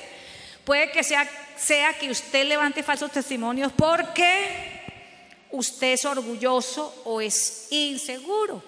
Puede 0.64 0.92
que 0.92 1.04
sea, 1.04 1.28
que 2.00 2.12
usted 2.12 2.46
levante 2.46 2.84
falsos 2.84 3.12
testimonios 3.12 3.72
porque 3.72 4.82
usted 5.52 5.94
es 5.94 6.06
orgulloso 6.06 7.02
o 7.06 7.22
es 7.22 7.68
inseguro. 7.72 8.62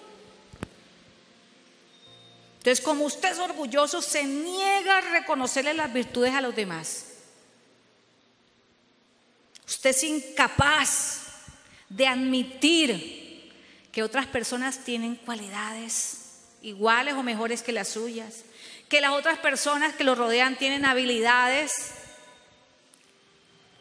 Entonces, 2.58 2.84
como 2.84 3.06
usted 3.06 3.32
es 3.32 3.40
orgulloso, 3.40 4.02
se 4.02 4.24
niega 4.24 4.98
a 4.98 5.02
reconocerle 5.02 5.74
las 5.74 5.94
virtudes 5.94 6.34
a 6.34 6.42
los 6.42 6.56
demás. 6.56 7.06
Usted 9.68 9.92
es 9.92 10.04
incapaz 10.04 11.22
de 11.88 12.08
admitir 12.08 13.21
que 13.92 14.04
otras 14.04 14.28
personas 14.28 14.80
tienen 14.80 15.16
cualidades 15.16 16.22
iguales 16.62 17.16
o 17.16 17.24
mejores 17.24 17.62
que 17.62 17.72
las 17.72 17.90
suyas, 17.90 18.44
que 18.88 19.02
las 19.02 19.12
otras 19.12 19.40
personas 19.40 19.94
que 19.96 20.04
lo 20.04 20.16
rodean 20.16 20.56
tienen 20.56 20.86
habilidades 20.86 21.94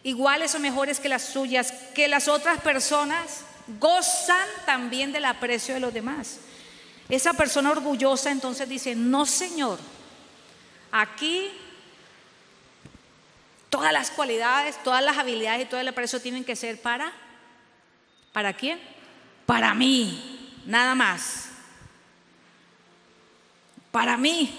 iguales 0.03 0.55
o 0.55 0.59
mejores 0.59 0.99
que 0.99 1.09
las 1.09 1.23
suyas, 1.23 1.73
que 1.95 2.09
las 2.09 2.29
otras 2.29 2.61
personas 2.61 3.45
gozan 3.79 4.49
también 4.67 5.13
del 5.13 5.27
aprecio 5.27 5.75
de 5.75 5.81
los 5.81 5.93
demás. 5.93 6.39
Esa 7.09 7.35
persona 7.35 7.71
orgullosa 7.71 8.31
entonces 8.31 8.69
dice, 8.69 8.95
no 8.95 9.27
Señor, 9.27 9.79
aquí 10.91 11.51
todas 13.69 13.93
las 13.93 14.11
cualidades, 14.11 14.83
todas 14.83 15.03
las 15.03 15.19
habilidades 15.19 15.67
y 15.67 15.69
todo 15.69 15.81
el 15.81 15.89
aprecio 15.89 16.21
tienen 16.21 16.45
que 16.45 16.57
ser 16.57 16.81
para, 16.81 17.13
¿para 18.33 18.53
quién? 18.53 18.81
Para 19.51 19.75
mí, 19.75 20.63
nada 20.65 20.95
más. 20.95 21.47
Para 23.91 24.17
mí. 24.17 24.57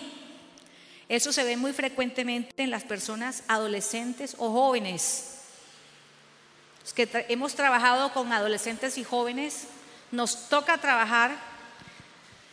Eso 1.07 1.31
se 1.31 1.45
ve 1.45 1.55
muy 1.55 1.71
frecuentemente 1.71 2.61
en 2.61 2.71
las 2.71 2.83
personas 2.83 3.43
adolescentes 3.47 4.35
o 4.37 4.51
jóvenes. 4.51 5.43
Los 6.81 6.91
que 6.91 7.07
hemos 7.29 7.55
trabajado 7.55 8.11
con 8.11 8.33
adolescentes 8.33 8.97
y 8.97 9.05
jóvenes, 9.05 9.67
nos 10.11 10.49
toca 10.49 10.77
trabajar 10.77 11.37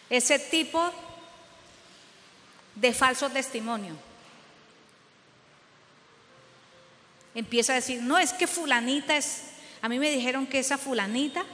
ese 0.09 0.39
tipo 0.39 0.93
de 2.77 2.95
falso 2.95 3.29
testimonio. 3.31 3.97
Empieza 7.35 7.73
a 7.73 7.77
decir, 7.77 8.01
no, 8.01 8.17
es 8.17 8.33
que 8.33 8.47
fulanita 8.47 9.17
es, 9.17 9.43
a 9.83 9.89
mí 9.89 9.99
me 9.99 10.09
dijeron 10.09 10.47
que 10.47 10.61
esa 10.61 10.79
fulanita 10.79 11.45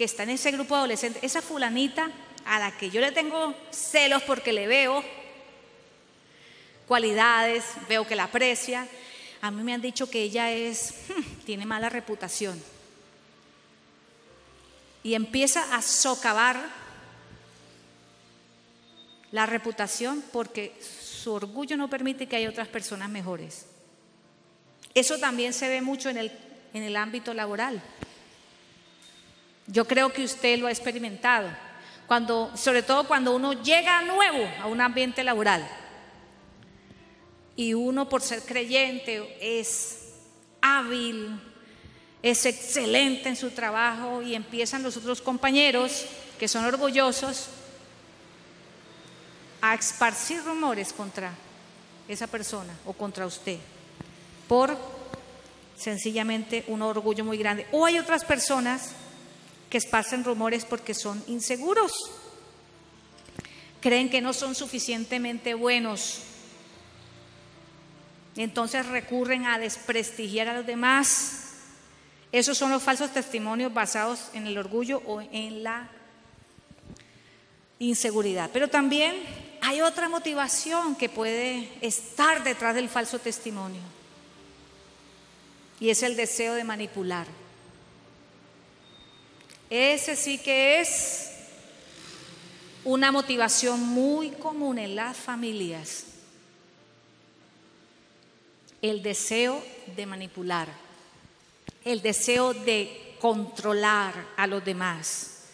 que 0.00 0.04
está 0.04 0.22
en 0.22 0.30
ese 0.30 0.50
grupo 0.50 0.74
de 0.74 0.78
adolescentes, 0.78 1.22
esa 1.22 1.42
fulanita 1.42 2.10
a 2.46 2.58
la 2.58 2.74
que 2.74 2.88
yo 2.88 3.02
le 3.02 3.12
tengo 3.12 3.54
celos 3.70 4.22
porque 4.22 4.50
le 4.50 4.66
veo 4.66 5.04
cualidades, 6.88 7.64
veo 7.86 8.06
que 8.06 8.16
la 8.16 8.24
aprecia, 8.24 8.88
a 9.42 9.50
mí 9.50 9.62
me 9.62 9.74
han 9.74 9.82
dicho 9.82 10.08
que 10.08 10.22
ella 10.22 10.52
es, 10.52 10.94
hmm, 11.06 11.44
tiene 11.44 11.66
mala 11.66 11.90
reputación. 11.90 12.58
Y 15.02 15.12
empieza 15.12 15.76
a 15.76 15.82
socavar 15.82 16.58
la 19.32 19.44
reputación 19.44 20.24
porque 20.32 20.80
su 20.80 21.30
orgullo 21.30 21.76
no 21.76 21.90
permite 21.90 22.26
que 22.26 22.36
haya 22.36 22.48
otras 22.48 22.68
personas 22.68 23.10
mejores. 23.10 23.66
Eso 24.94 25.18
también 25.18 25.52
se 25.52 25.68
ve 25.68 25.82
mucho 25.82 26.08
en 26.08 26.16
el, 26.16 26.32
en 26.72 26.84
el 26.84 26.96
ámbito 26.96 27.34
laboral. 27.34 27.82
Yo 29.70 29.86
creo 29.86 30.12
que 30.12 30.24
usted 30.24 30.58
lo 30.58 30.66
ha 30.66 30.70
experimentado, 30.70 31.48
cuando, 32.08 32.50
sobre 32.56 32.82
todo 32.82 33.06
cuando 33.06 33.34
uno 33.36 33.52
llega 33.52 34.02
nuevo 34.02 34.44
a 34.60 34.66
un 34.66 34.80
ambiente 34.80 35.22
laboral 35.22 35.64
y 37.54 37.74
uno 37.74 38.08
por 38.08 38.20
ser 38.20 38.42
creyente 38.42 39.38
es 39.40 40.08
hábil, 40.60 41.40
es 42.20 42.46
excelente 42.46 43.28
en 43.28 43.36
su 43.36 43.50
trabajo 43.50 44.22
y 44.22 44.34
empiezan 44.34 44.82
los 44.82 44.96
otros 44.96 45.22
compañeros 45.22 46.04
que 46.36 46.48
son 46.48 46.64
orgullosos 46.64 47.48
a 49.60 49.74
esparcir 49.74 50.42
rumores 50.42 50.92
contra 50.92 51.32
esa 52.08 52.26
persona 52.26 52.72
o 52.86 52.92
contra 52.92 53.24
usted 53.24 53.58
por 54.48 54.76
sencillamente 55.76 56.64
un 56.66 56.82
orgullo 56.82 57.24
muy 57.24 57.38
grande. 57.38 57.68
O 57.70 57.86
hay 57.86 57.98
otras 57.98 58.24
personas 58.24 58.94
que 59.70 59.78
esparcen 59.78 60.24
rumores 60.24 60.64
porque 60.64 60.92
son 60.92 61.22
inseguros, 61.28 61.92
creen 63.80 64.10
que 64.10 64.20
no 64.20 64.32
son 64.32 64.54
suficientemente 64.54 65.54
buenos, 65.54 66.22
entonces 68.36 68.86
recurren 68.86 69.46
a 69.46 69.58
desprestigiar 69.58 70.48
a 70.48 70.54
los 70.54 70.66
demás. 70.66 71.46
Esos 72.32 72.56
son 72.56 72.70
los 72.70 72.82
falsos 72.82 73.12
testimonios 73.12 73.74
basados 73.74 74.30
en 74.34 74.46
el 74.46 74.56
orgullo 74.56 75.02
o 75.06 75.20
en 75.20 75.62
la 75.64 75.90
inseguridad. 77.78 78.50
Pero 78.52 78.68
también 78.68 79.16
hay 79.62 79.80
otra 79.80 80.08
motivación 80.08 80.94
que 80.94 81.08
puede 81.08 81.68
estar 81.80 82.44
detrás 82.44 82.74
del 82.74 82.88
falso 82.88 83.18
testimonio. 83.18 83.82
Y 85.80 85.90
es 85.90 86.02
el 86.02 86.14
deseo 86.14 86.54
de 86.54 86.64
manipular. 86.64 87.26
Ese 89.70 90.16
sí 90.16 90.38
que 90.38 90.80
es 90.80 91.30
una 92.84 93.12
motivación 93.12 93.80
muy 93.80 94.30
común 94.30 94.80
en 94.80 94.96
las 94.96 95.16
familias. 95.16 96.06
El 98.82 99.00
deseo 99.00 99.62
de 99.94 100.06
manipular, 100.06 100.68
el 101.84 102.02
deseo 102.02 102.52
de 102.52 103.14
controlar 103.20 104.14
a 104.36 104.48
los 104.48 104.64
demás, 104.64 105.44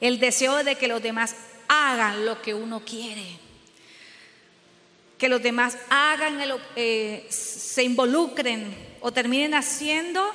el 0.00 0.18
deseo 0.18 0.64
de 0.64 0.76
que 0.76 0.88
los 0.88 1.00
demás 1.00 1.36
hagan 1.68 2.26
lo 2.26 2.42
que 2.42 2.54
uno 2.54 2.82
quiere, 2.84 3.38
que 5.16 5.28
los 5.28 5.40
demás 5.40 5.78
hagan, 5.90 6.40
eh, 6.74 7.26
se 7.30 7.84
involucren 7.84 8.74
o 9.00 9.12
terminen 9.12 9.54
haciendo 9.54 10.28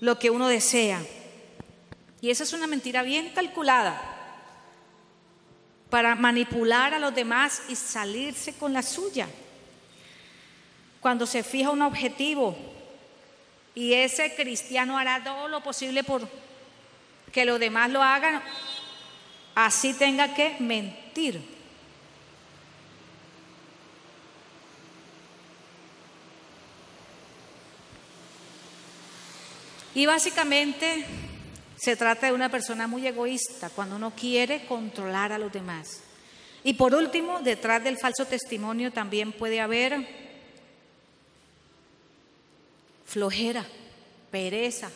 lo 0.00 0.18
que 0.18 0.30
uno 0.30 0.48
desea. 0.48 1.02
Y 2.20 2.30
esa 2.30 2.42
es 2.42 2.52
una 2.52 2.66
mentira 2.66 3.02
bien 3.02 3.30
calculada 3.30 4.00
para 5.90 6.14
manipular 6.14 6.92
a 6.94 6.98
los 6.98 7.14
demás 7.14 7.62
y 7.68 7.76
salirse 7.76 8.54
con 8.54 8.72
la 8.72 8.82
suya. 8.82 9.28
Cuando 11.00 11.26
se 11.26 11.42
fija 11.42 11.70
un 11.70 11.82
objetivo 11.82 12.56
y 13.74 13.94
ese 13.94 14.34
cristiano 14.34 14.98
hará 14.98 15.22
todo 15.22 15.48
lo 15.48 15.62
posible 15.62 16.02
por 16.02 16.28
que 17.32 17.44
los 17.44 17.60
demás 17.60 17.90
lo 17.90 18.02
hagan, 18.02 18.42
así 19.54 19.94
tenga 19.94 20.34
que 20.34 20.56
mentir. 20.58 21.57
Y 29.98 30.06
básicamente 30.06 31.04
se 31.76 31.96
trata 31.96 32.28
de 32.28 32.32
una 32.32 32.48
persona 32.48 32.86
muy 32.86 33.04
egoísta 33.04 33.68
cuando 33.68 33.96
uno 33.96 34.12
quiere 34.14 34.64
controlar 34.64 35.32
a 35.32 35.38
los 35.38 35.52
demás. 35.52 36.02
Y 36.62 36.74
por 36.74 36.94
último, 36.94 37.40
detrás 37.40 37.82
del 37.82 37.98
falso 37.98 38.24
testimonio 38.24 38.92
también 38.92 39.32
puede 39.32 39.60
haber 39.60 40.06
flojera, 43.06 43.66
pereza. 44.30 44.88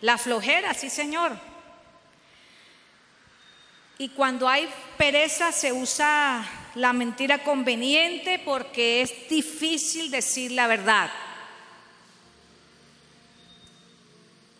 La 0.00 0.18
flojera, 0.18 0.74
sí 0.74 0.90
señor. 0.90 1.38
Y 3.98 4.08
cuando 4.08 4.48
hay 4.48 4.68
pereza 4.98 5.52
se 5.52 5.72
usa 5.72 6.44
la 6.74 6.92
mentira 6.92 7.44
conveniente 7.44 8.40
porque 8.44 9.02
es 9.02 9.28
difícil 9.28 10.10
decir 10.10 10.50
la 10.50 10.66
verdad. 10.66 11.08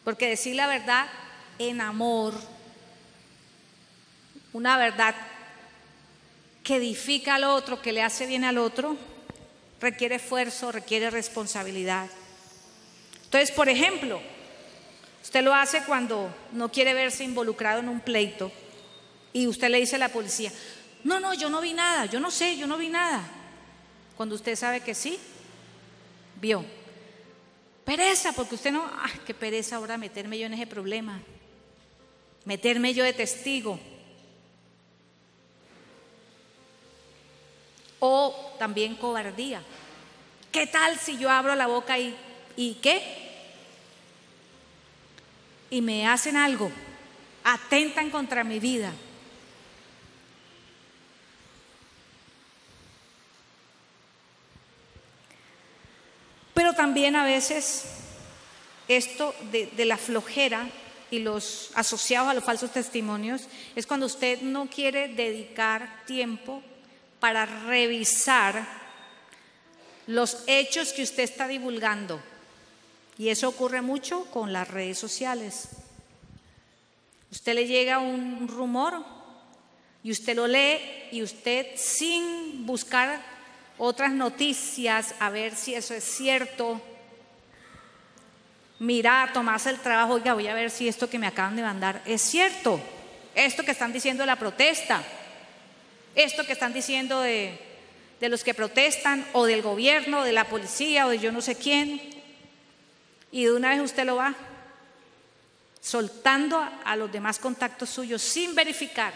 Porque 0.04 0.28
decir 0.28 0.54
la 0.54 0.66
verdad 0.66 1.06
en 1.58 1.80
amor, 1.80 2.34
una 4.52 4.76
verdad 4.76 5.14
que 6.62 6.76
edifica 6.76 7.34
al 7.34 7.44
otro, 7.44 7.82
que 7.82 7.92
le 7.92 8.02
hace 8.02 8.26
bien 8.26 8.44
al 8.44 8.58
otro, 8.58 8.96
requiere 9.80 10.16
esfuerzo, 10.16 10.72
requiere 10.72 11.10
responsabilidad. 11.10 12.08
Entonces, 13.24 13.50
por 13.50 13.68
ejemplo, 13.68 14.20
usted 15.22 15.42
lo 15.42 15.54
hace 15.54 15.82
cuando 15.84 16.34
no 16.52 16.70
quiere 16.70 16.94
verse 16.94 17.24
involucrado 17.24 17.80
en 17.80 17.88
un 17.88 18.00
pleito 18.00 18.52
y 19.32 19.46
usted 19.46 19.68
le 19.68 19.80
dice 19.80 19.96
a 19.96 19.98
la 19.98 20.08
policía, 20.08 20.52
no, 21.02 21.20
no, 21.20 21.34
yo 21.34 21.50
no 21.50 21.60
vi 21.60 21.74
nada, 21.74 22.06
yo 22.06 22.20
no 22.20 22.30
sé, 22.30 22.56
yo 22.56 22.66
no 22.66 22.78
vi 22.78 22.88
nada. 22.88 23.22
Cuando 24.16 24.34
usted 24.34 24.56
sabe 24.56 24.80
que 24.80 24.94
sí, 24.94 25.18
vio. 26.40 26.64
Pereza, 27.84 28.32
porque 28.32 28.54
usted 28.54 28.72
no, 28.72 28.90
ay, 29.02 29.20
qué 29.26 29.34
pereza 29.34 29.76
ahora 29.76 29.98
meterme 29.98 30.38
yo 30.38 30.46
en 30.46 30.54
ese 30.54 30.66
problema. 30.66 31.20
Meterme 32.44 32.94
yo 32.94 33.04
de 33.04 33.12
testigo. 33.12 33.78
O 37.98 38.54
también 38.58 38.96
cobardía. 38.96 39.62
¿Qué 40.50 40.66
tal 40.66 40.98
si 40.98 41.18
yo 41.18 41.30
abro 41.30 41.54
la 41.54 41.66
boca 41.66 41.98
y, 41.98 42.16
¿y 42.56 42.74
qué? 42.74 43.02
Y 45.68 45.82
me 45.82 46.06
hacen 46.06 46.36
algo, 46.36 46.70
atentan 47.42 48.10
contra 48.10 48.44
mi 48.44 48.60
vida. 48.60 48.92
Pero 56.54 56.72
también 56.84 57.16
a 57.16 57.24
veces 57.24 57.86
esto 58.88 59.34
de, 59.50 59.86
la 59.86 59.96
flojera 59.96 60.68
y 61.10 61.20
los 61.20 61.70
asociados 61.74 62.28
a 62.28 62.34
los 62.34 62.44
falsos 62.44 62.72
testimonios 62.72 63.48
es 63.74 63.86
cuando 63.86 64.04
usted 64.04 64.42
no 64.42 64.66
quiere 64.66 65.08
dedicar 65.08 66.04
tiempo 66.04 66.62
para 67.20 67.46
revisar 67.46 68.68
los 70.06 70.44
hechos 70.46 70.92
que 70.92 71.04
usted 71.04 71.22
está 71.22 71.48
divulgando. 71.48 72.20
Y 73.16 73.30
eso 73.30 73.48
ocurre 73.48 73.80
mucho 73.80 74.26
con 74.26 74.52
las 74.52 74.68
redes 74.68 74.98
sociales. 74.98 75.68
Usted 77.32 77.54
le 77.54 77.66
llega 77.66 77.98
un 77.98 78.46
rumor 78.46 79.02
y 80.02 80.10
usted 80.10 80.36
lo 80.36 80.46
lee 80.46 80.80
y 81.12 81.22
usted 81.22 81.66
sin 81.76 82.66
buscar 82.66 83.33
otras 83.78 84.12
noticias 84.12 85.14
a 85.20 85.30
ver 85.30 85.54
si 85.56 85.74
eso 85.74 85.94
es 85.94 86.04
cierto. 86.04 86.80
Mira, 88.78 89.30
tomás 89.32 89.66
el 89.66 89.78
trabajo, 89.78 90.14
oiga, 90.14 90.34
voy 90.34 90.48
a 90.48 90.54
ver 90.54 90.70
si 90.70 90.88
esto 90.88 91.08
que 91.08 91.18
me 91.18 91.26
acaban 91.26 91.56
de 91.56 91.62
mandar 91.62 92.02
es 92.06 92.22
cierto. 92.22 92.80
Esto 93.34 93.64
que 93.64 93.72
están 93.72 93.92
diciendo 93.92 94.22
de 94.22 94.28
la 94.28 94.36
protesta, 94.36 95.02
esto 96.14 96.44
que 96.44 96.52
están 96.52 96.72
diciendo 96.72 97.20
de, 97.20 97.58
de 98.20 98.28
los 98.28 98.44
que 98.44 98.54
protestan, 98.54 99.26
o 99.32 99.44
del 99.44 99.62
gobierno, 99.62 100.20
o 100.20 100.24
de 100.24 100.32
la 100.32 100.44
policía, 100.44 101.06
o 101.06 101.10
de 101.10 101.18
yo 101.18 101.32
no 101.32 101.40
sé 101.40 101.56
quién. 101.56 102.00
Y 103.32 103.44
de 103.44 103.52
una 103.52 103.70
vez 103.70 103.80
usted 103.80 104.04
lo 104.04 104.16
va 104.16 104.34
soltando 105.84 106.66
a, 106.84 106.96
los 106.96 107.12
demás 107.12 107.38
contactos 107.38 107.90
suyos 107.90 108.22
sin 108.22 108.54
verificar, 108.54 109.12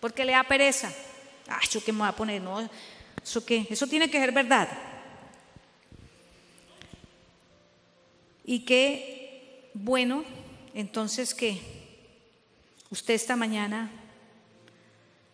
porque 0.00 0.24
le 0.24 0.32
da 0.32 0.42
pereza. 0.44 0.92
Ay, 1.48 1.66
yo 1.70 1.82
qué 1.82 1.92
me 1.92 2.00
voy 2.00 2.08
a 2.08 2.12
poner, 2.12 2.42
no, 2.42 2.68
¿Eso 3.24 3.44
qué? 3.44 3.66
Eso 3.70 3.86
tiene 3.86 4.10
que 4.10 4.18
ser 4.18 4.32
verdad. 4.32 4.68
Y 8.44 8.60
que 8.60 9.70
bueno 9.74 10.24
entonces 10.74 11.34
que 11.34 11.60
usted 12.90 13.14
esta 13.14 13.36
mañana 13.36 13.90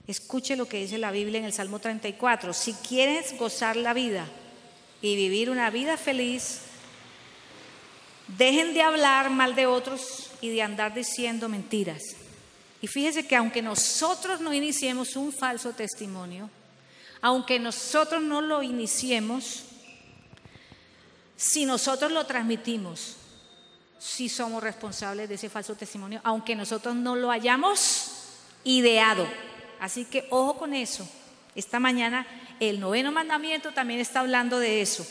escuche 0.07 0.57
lo 0.57 0.67
que 0.67 0.81
dice 0.81 0.99
la 0.99 1.11
Biblia 1.11 1.39
en 1.39 1.47
el 1.47 1.53
Salmo 1.53 1.79
34. 1.79 2.53
Si 2.53 2.73
quieres 2.75 3.37
gozar 3.39 3.77
la 3.77 3.95
vida 3.95 4.27
y 5.01 5.17
vivir 5.17 5.51
una 5.51 5.71
vida 5.71 5.97
feliz, 5.97 6.61
dejen 8.37 8.75
de 8.75 8.83
hablar 8.83 9.31
mal 9.31 9.55
de 9.55 9.67
otros 9.67 10.31
y 10.41 10.51
de 10.51 10.63
andar 10.63 10.95
diciendo 10.95 11.49
mentiras. 11.49 12.03
Y 12.81 12.87
fíjese 12.87 13.27
que 13.27 13.37
aunque 13.37 13.63
nosotros 13.63 14.41
no 14.41 14.55
iniciemos 14.55 15.17
un 15.17 15.33
falso 15.33 15.73
testimonio, 15.73 16.49
aunque 17.21 17.59
nosotros 17.59 18.23
no 18.23 18.41
lo 18.41 18.63
iniciemos, 18.63 19.65
si 21.37 21.65
nosotros 21.65 22.13
lo 22.13 22.27
transmitimos, 22.27 23.17
si 23.99 24.29
somos 24.29 24.63
responsables 24.63 25.29
de 25.29 25.35
ese 25.37 25.49
falso 25.49 25.75
testimonio, 25.75 26.21
aunque 26.25 26.55
nosotros 26.55 26.95
no 26.95 27.17
lo 27.17 27.31
hayamos 27.31 28.13
ideado. 28.65 29.27
Así 29.81 30.05
que 30.05 30.27
ojo 30.31 30.57
con 30.59 30.75
eso. 30.75 31.09
Esta 31.55 31.81
mañana 31.81 32.27
el 32.61 32.81
noveno 32.81 33.13
mandamiento 33.13 33.73
también 33.73 34.01
está 34.01 34.21
hablando 34.21 34.59
de 34.59 34.81
eso. 34.81 35.07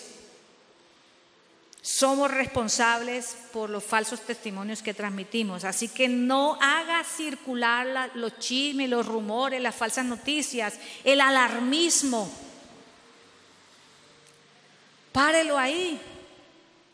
Somos 1.88 2.30
responsables 2.30 3.38
por 3.54 3.70
los 3.70 3.82
falsos 3.82 4.20
testimonios 4.20 4.82
que 4.82 4.94
transmitimos. 4.94 5.64
Así 5.64 5.88
que 5.88 6.10
no 6.10 6.58
haga 6.62 7.02
circular 7.06 8.12
los 8.14 8.40
chismes, 8.40 8.90
los 8.90 9.06
rumores, 9.06 9.62
las 9.62 9.74
falsas 9.74 10.04
noticias, 10.04 10.78
el 11.06 11.22
alarmismo. 11.22 12.30
Párelo 15.14 15.58
ahí. 15.58 15.98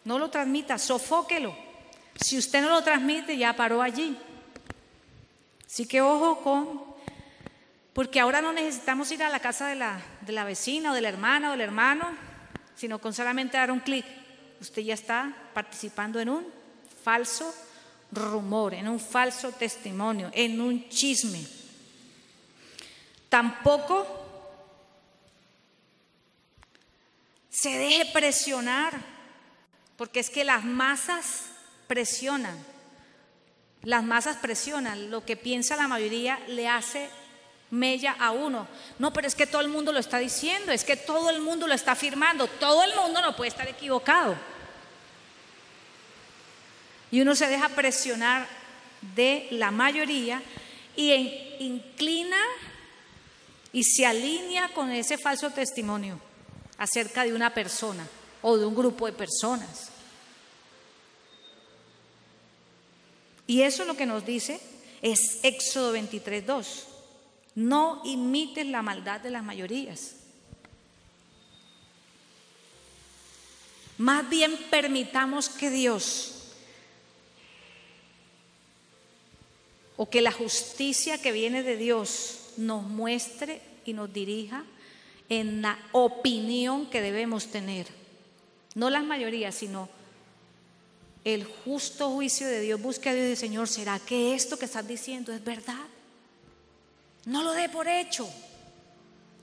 No 0.05 0.19
lo 0.19 0.29
transmita, 0.29 0.77
sofóquelo. 0.77 1.55
Si 2.13 2.37
usted 2.37 2.61
no 2.61 2.69
lo 2.69 2.83
transmite, 2.83 3.35
ya 3.35 3.55
paró 3.55 3.81
allí. 3.81 4.15
Así 5.65 5.87
que 5.87 6.01
ojo 6.01 6.43
con, 6.43 6.83
porque 7.93 8.19
ahora 8.19 8.43
no 8.43 8.53
necesitamos 8.53 9.11
ir 9.11 9.23
a 9.23 9.29
la 9.29 9.39
casa 9.39 9.69
de 9.69 9.75
la, 9.75 10.43
vecina 10.45 10.91
o 10.91 10.93
de 10.93 11.01
la 11.01 11.09
hermana 11.09 11.47
o 11.47 11.51
del 11.53 11.61
hermano, 11.61 12.15
sino 12.75 12.99
con 12.99 13.11
solamente 13.11 13.57
dar 13.57 13.71
un 13.71 13.79
clic, 13.79 14.05
usted 14.63 14.81
ya 14.81 14.93
está 14.93 15.35
participando 15.53 16.19
en 16.21 16.29
un 16.29 16.47
falso 17.03 17.53
rumor, 18.11 18.73
en 18.73 18.87
un 18.87 18.99
falso 18.99 19.51
testimonio, 19.51 20.31
en 20.33 20.59
un 20.61 20.87
chisme. 20.87 21.45
Tampoco 23.27 24.07
se 27.49 27.77
deje 27.77 28.05
presionar, 28.13 28.93
porque 29.97 30.21
es 30.21 30.29
que 30.29 30.45
las 30.45 30.63
masas 30.63 31.47
presionan. 31.87 32.57
Las 33.81 34.03
masas 34.03 34.37
presionan. 34.37 35.11
Lo 35.11 35.25
que 35.25 35.35
piensa 35.35 35.75
la 35.75 35.89
mayoría 35.89 36.39
le 36.47 36.69
hace 36.69 37.09
mella 37.69 38.15
a 38.17 38.31
uno. 38.31 38.67
No, 38.97 39.11
pero 39.11 39.27
es 39.27 39.35
que 39.35 39.47
todo 39.47 39.61
el 39.61 39.67
mundo 39.67 39.91
lo 39.91 39.99
está 39.99 40.19
diciendo, 40.19 40.71
es 40.71 40.85
que 40.85 40.95
todo 40.95 41.29
el 41.29 41.41
mundo 41.41 41.67
lo 41.67 41.73
está 41.73 41.93
afirmando. 41.93 42.47
Todo 42.47 42.83
el 42.83 42.95
mundo 42.95 43.21
no 43.21 43.35
puede 43.35 43.49
estar 43.49 43.67
equivocado. 43.67 44.52
Y 47.13 47.21
uno 47.21 47.35
se 47.35 47.47
deja 47.47 47.69
presionar 47.69 48.47
de 49.15 49.47
la 49.51 49.69
mayoría 49.69 50.41
y 50.95 51.11
inclina 51.59 52.39
y 53.71 53.83
se 53.83 54.07
alinea 54.07 54.69
con 54.69 54.89
ese 54.89 55.19
falso 55.19 55.51
testimonio 55.51 56.19
acerca 56.75 57.23
de 57.23 57.31
una 57.31 57.53
persona 57.53 58.07
o 58.41 58.57
de 58.57 58.65
un 58.65 58.73
grupo 58.73 59.05
de 59.05 59.13
personas. 59.13 59.89
Y 63.45 63.61
eso 63.61 63.85
lo 63.85 63.95
que 63.95 64.07
nos 64.07 64.25
dice 64.25 64.59
es 65.03 65.37
Éxodo 65.43 65.91
23, 65.91 66.47
2. 66.47 66.87
No 67.53 68.01
imites 68.05 68.65
la 68.65 68.81
maldad 68.81 69.21
de 69.21 69.29
las 69.29 69.43
mayorías. 69.43 70.15
Más 73.99 74.27
bien 74.27 74.57
permitamos 74.71 75.47
que 75.47 75.69
Dios 75.69 76.39
o 79.97 80.09
que 80.09 80.21
la 80.21 80.31
justicia 80.31 81.21
que 81.21 81.31
viene 81.31 81.63
de 81.63 81.77
Dios 81.77 82.39
nos 82.57 82.83
muestre 82.83 83.61
y 83.85 83.93
nos 83.93 84.11
dirija 84.11 84.63
en 85.29 85.61
la 85.61 85.77
opinión 85.91 86.87
que 86.89 87.01
debemos 87.01 87.47
tener. 87.47 87.87
No 88.75 88.89
las 88.89 89.03
mayorías, 89.03 89.55
sino 89.55 89.89
el 91.23 91.45
justo 91.45 92.09
juicio 92.09 92.47
de 92.47 92.59
Dios, 92.59 92.81
busque 92.81 93.09
a 93.09 93.13
Dios 93.13 93.27
y 93.27 93.35
Señor, 93.35 93.67
¿será 93.67 93.99
que 93.99 94.35
esto 94.35 94.57
que 94.57 94.65
estás 94.65 94.87
diciendo 94.87 95.31
es 95.31 95.43
verdad? 95.43 95.85
No 97.25 97.43
lo 97.43 97.53
dé 97.53 97.69
por 97.69 97.87
hecho. 97.87 98.29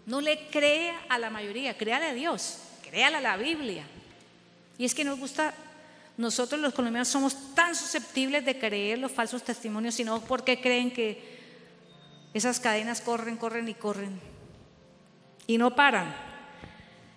No 0.06 0.20
le 0.20 0.48
crea 0.48 1.04
a 1.08 1.18
la 1.18 1.30
mayoría, 1.30 1.76
créale 1.76 2.06
a 2.06 2.14
Dios, 2.14 2.58
créale 2.82 3.16
a 3.16 3.20
la 3.20 3.36
Biblia. 3.36 3.86
Y 4.76 4.84
es 4.84 4.94
que 4.94 5.04
nos 5.04 5.18
gusta, 5.18 5.54
nosotros 6.20 6.60
los 6.60 6.74
colombianos 6.74 7.08
somos 7.08 7.54
tan 7.54 7.74
susceptibles 7.74 8.44
de 8.44 8.58
creer 8.58 8.98
los 8.98 9.10
falsos 9.10 9.42
testimonios, 9.42 9.94
sino 9.94 10.20
porque 10.20 10.60
creen 10.60 10.90
que 10.90 11.40
esas 12.34 12.60
cadenas 12.60 13.00
corren, 13.00 13.38
corren 13.38 13.66
y 13.70 13.74
corren. 13.74 14.20
Y 15.46 15.56
no 15.56 15.74
paran. 15.74 16.14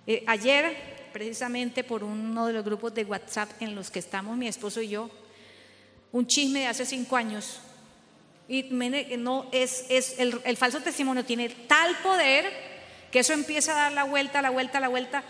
Eh, 0.08 0.24
ayer 0.26 1.10
precisamente 1.12 1.84
por 1.84 2.02
uno 2.02 2.48
de 2.48 2.54
los 2.54 2.63
grupos 2.63 2.94
de 2.94 3.04
WhatsApp 3.04 3.50
en 3.62 3.76
los 3.76 3.92
que 3.92 4.00
estamos 4.00 4.38
mi 4.38 4.48
esposo 4.48 4.82
y 4.82 4.88
yo, 4.88 5.10
un 6.13 6.26
chisme 6.26 6.62
de 6.62 6.68
hace 6.68 6.86
cinco 6.86 7.18
años. 7.18 7.60
Y 8.48 8.63
no, 9.18 9.48
es, 9.52 9.86
es 9.89 10.18
el, 10.18 10.39
el 10.46 10.56
falso 10.56 10.80
testimonio 10.80 11.26
tiene 11.26 11.50
tal 11.50 11.98
poder 11.98 12.52
que 13.12 13.20
eso 13.20 13.34
empieza 13.34 13.74
a 13.74 13.84
dar 13.84 13.92
la 13.92 14.06
vuelta, 14.06 14.42
la 14.42 14.50
vuelta, 14.50 14.80
la 14.80 14.88
vuelta, 14.88 15.24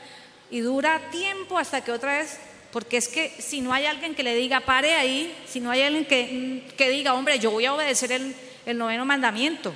y 0.52 0.60
dura 0.60 1.02
tiempo 1.10 1.58
hasta 1.58 1.84
que 1.84 1.92
otra 1.92 2.20
vez, 2.20 2.40
porque 2.74 2.98
es 2.98 3.08
que 3.08 3.30
si 3.40 3.62
no 3.62 3.72
hay 3.72 3.86
alguien 3.86 4.16
que 4.16 4.24
le 4.24 4.36
diga, 4.36 4.60
pare 4.62 4.96
ahí, 4.96 5.32
si 5.48 5.60
no 5.60 5.70
hay 5.70 5.84
alguien 5.84 6.06
que, 6.06 6.64
que 6.76 6.90
diga, 6.90 7.14
hombre, 7.14 7.38
yo 7.38 7.52
voy 7.52 7.68
a 7.68 7.74
obedecer 7.76 8.12
el, 8.12 8.36
noveno 8.76 9.06
mandamiento, 9.06 9.76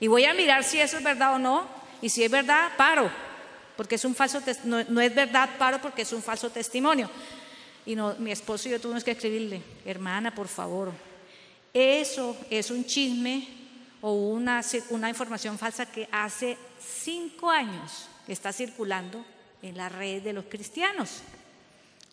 y 0.00 0.08
voy 0.08 0.24
a 0.24 0.34
mirar 0.34 0.64
si 0.64 0.80
eso 0.80 0.96
es 0.96 1.04
verdad 1.04 1.36
o 1.36 1.38
no, 1.38 1.68
y 2.02 2.08
si 2.08 2.24
es 2.24 2.30
verdad, 2.30 2.72
paro 2.76 3.10
porque 3.76 3.94
es 3.94 4.04
un 4.04 4.14
falso, 4.14 4.42
no, 4.64 4.84
no 4.88 5.00
es 5.00 5.14
verdad, 5.14 5.50
paro 5.56 5.80
porque 5.80 6.02
es 6.02 6.12
un 6.12 6.22
falso 6.22 6.50
testimonio. 6.50 7.08
Y 7.86 7.96
mi 8.18 8.30
esposo 8.30 8.68
y 8.68 8.72
yo 8.72 8.80
tuvimos 8.80 9.04
que 9.04 9.12
escribirle, 9.12 9.62
hermana, 9.86 10.34
por 10.34 10.48
favor, 10.48 10.92
eso 11.72 12.36
es 12.50 12.70
un 12.70 12.84
chisme 12.84 13.48
o 14.02 14.12
una, 14.12 14.62
una 14.90 15.08
información 15.08 15.58
falsa 15.58 15.86
que 15.86 16.08
hace 16.12 16.58
cinco 16.78 17.48
años 17.50 18.08
está 18.28 18.52
circulando 18.52 19.24
en 19.62 19.78
la 19.78 19.88
red 19.88 20.22
de 20.22 20.34
los 20.34 20.44
cristianos. 20.46 21.22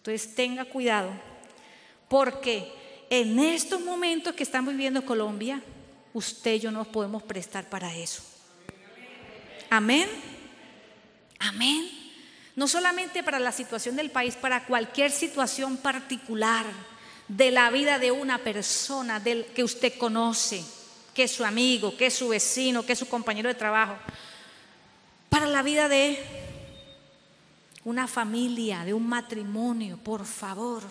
Entonces 0.07 0.35
tenga 0.35 0.63
cuidado, 0.63 1.11
porque 2.07 2.71
en 3.09 3.39
estos 3.39 3.81
momentos 3.81 4.33
que 4.35 4.43
estamos 4.43 4.73
viviendo 4.73 5.03
Colombia, 5.03 5.61
usted 6.13 6.53
y 6.53 6.59
yo 6.61 6.71
nos 6.71 6.87
podemos 6.87 7.23
prestar 7.23 7.67
para 7.67 7.93
eso. 7.93 8.23
Amén. 9.69 10.07
Amén. 11.39 11.89
No 12.55 12.69
solamente 12.69 13.21
para 13.21 13.37
la 13.37 13.51
situación 13.51 13.97
del 13.97 14.09
país, 14.09 14.37
para 14.37 14.63
cualquier 14.63 15.11
situación 15.11 15.75
particular 15.75 16.65
de 17.27 17.51
la 17.51 17.69
vida 17.69 17.99
de 17.99 18.11
una 18.11 18.37
persona 18.37 19.21
que 19.21 19.61
usted 19.61 19.97
conoce, 19.97 20.63
que 21.13 21.23
es 21.23 21.33
su 21.33 21.43
amigo, 21.43 21.97
que 21.97 22.05
es 22.05 22.13
su 22.13 22.29
vecino, 22.29 22.85
que 22.85 22.93
es 22.93 22.99
su 22.99 23.09
compañero 23.09 23.49
de 23.49 23.55
trabajo. 23.55 23.97
Para 25.27 25.47
la 25.47 25.63
vida 25.63 25.89
de 25.89 26.46
una 27.87 28.05
familia, 28.05 28.83
de 28.83 28.93
un 28.93 29.07
matrimonio, 29.07 29.95
por 29.95 30.25
favor. 30.25 30.83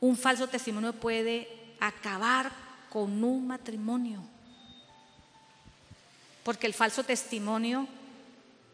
Un 0.00 0.16
falso 0.16 0.48
testimonio 0.48 0.94
puede 0.94 1.74
acabar 1.78 2.50
con 2.88 3.22
un 3.22 3.46
matrimonio. 3.46 4.24
Porque 6.42 6.66
el 6.66 6.72
falso 6.72 7.04
testimonio 7.04 7.86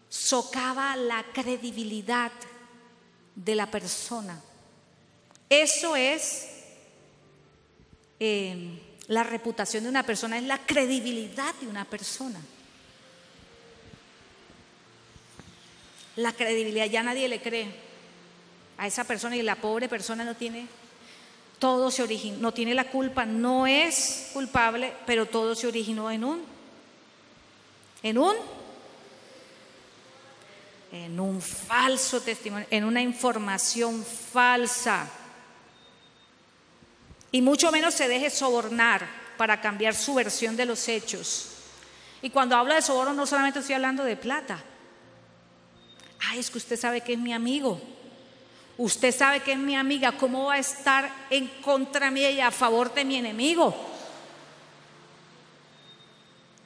socava 0.08 0.94
la 0.94 1.24
credibilidad 1.32 2.30
de 3.34 3.56
la 3.56 3.68
persona. 3.68 4.40
Eso 5.48 5.96
es 5.96 6.50
eh, 8.20 8.80
la 9.08 9.24
reputación 9.24 9.82
de 9.82 9.90
una 9.90 10.04
persona, 10.04 10.38
es 10.38 10.44
la 10.44 10.64
credibilidad 10.64 11.52
de 11.56 11.66
una 11.66 11.84
persona. 11.84 12.40
La 16.16 16.32
credibilidad 16.32 16.86
ya 16.86 17.02
nadie 17.02 17.28
le 17.28 17.40
cree 17.40 17.68
a 18.78 18.86
esa 18.86 19.04
persona 19.04 19.36
y 19.36 19.42
la 19.42 19.56
pobre 19.56 19.88
persona 19.88 20.24
no 20.24 20.34
tiene 20.34 20.66
todo 21.62 21.92
se 21.92 22.02
originó, 22.02 22.38
no 22.38 22.52
tiene 22.52 22.74
la 22.74 22.90
culpa, 22.90 23.24
no 23.24 23.68
es 23.68 24.30
culpable, 24.32 24.92
pero 25.06 25.26
todo 25.26 25.54
se 25.54 25.68
originó 25.68 26.10
en 26.10 26.24
un 26.24 26.42
en 28.02 28.18
un 28.18 28.34
en 30.90 31.20
un 31.20 31.40
falso 31.40 32.20
testimonio, 32.20 32.66
en 32.68 32.82
una 32.82 33.00
información 33.00 34.04
falsa. 34.04 35.08
Y 37.30 37.40
mucho 37.40 37.70
menos 37.70 37.94
se 37.94 38.08
deje 38.08 38.28
sobornar 38.28 39.06
para 39.36 39.60
cambiar 39.60 39.94
su 39.94 40.14
versión 40.14 40.56
de 40.56 40.66
los 40.66 40.88
hechos. 40.88 41.50
Y 42.22 42.30
cuando 42.30 42.56
hablo 42.56 42.74
de 42.74 42.82
soborno 42.82 43.14
no 43.14 43.24
solamente 43.24 43.60
estoy 43.60 43.76
hablando 43.76 44.02
de 44.02 44.16
plata. 44.16 44.60
Ay, 46.28 46.38
es 46.38 46.50
que 46.50 46.58
usted 46.58 46.78
sabe 46.78 47.00
que 47.00 47.14
es 47.14 47.18
mi 47.18 47.32
amigo. 47.32 47.80
Usted 48.78 49.14
sabe 49.14 49.40
que 49.40 49.52
es 49.52 49.58
mi 49.58 49.76
amiga. 49.76 50.12
¿Cómo 50.12 50.46
va 50.46 50.54
a 50.54 50.58
estar 50.58 51.10
en 51.30 51.46
contra 51.62 52.10
mía 52.10 52.30
y 52.30 52.40
a 52.40 52.50
favor 52.50 52.92
de 52.94 53.04
mi 53.04 53.16
enemigo? 53.16 53.74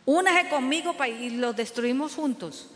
Únase 0.04 0.48
conmigo 0.48 0.94
y 1.04 1.30
los 1.30 1.56
destruimos 1.56 2.14
juntos. 2.14 2.68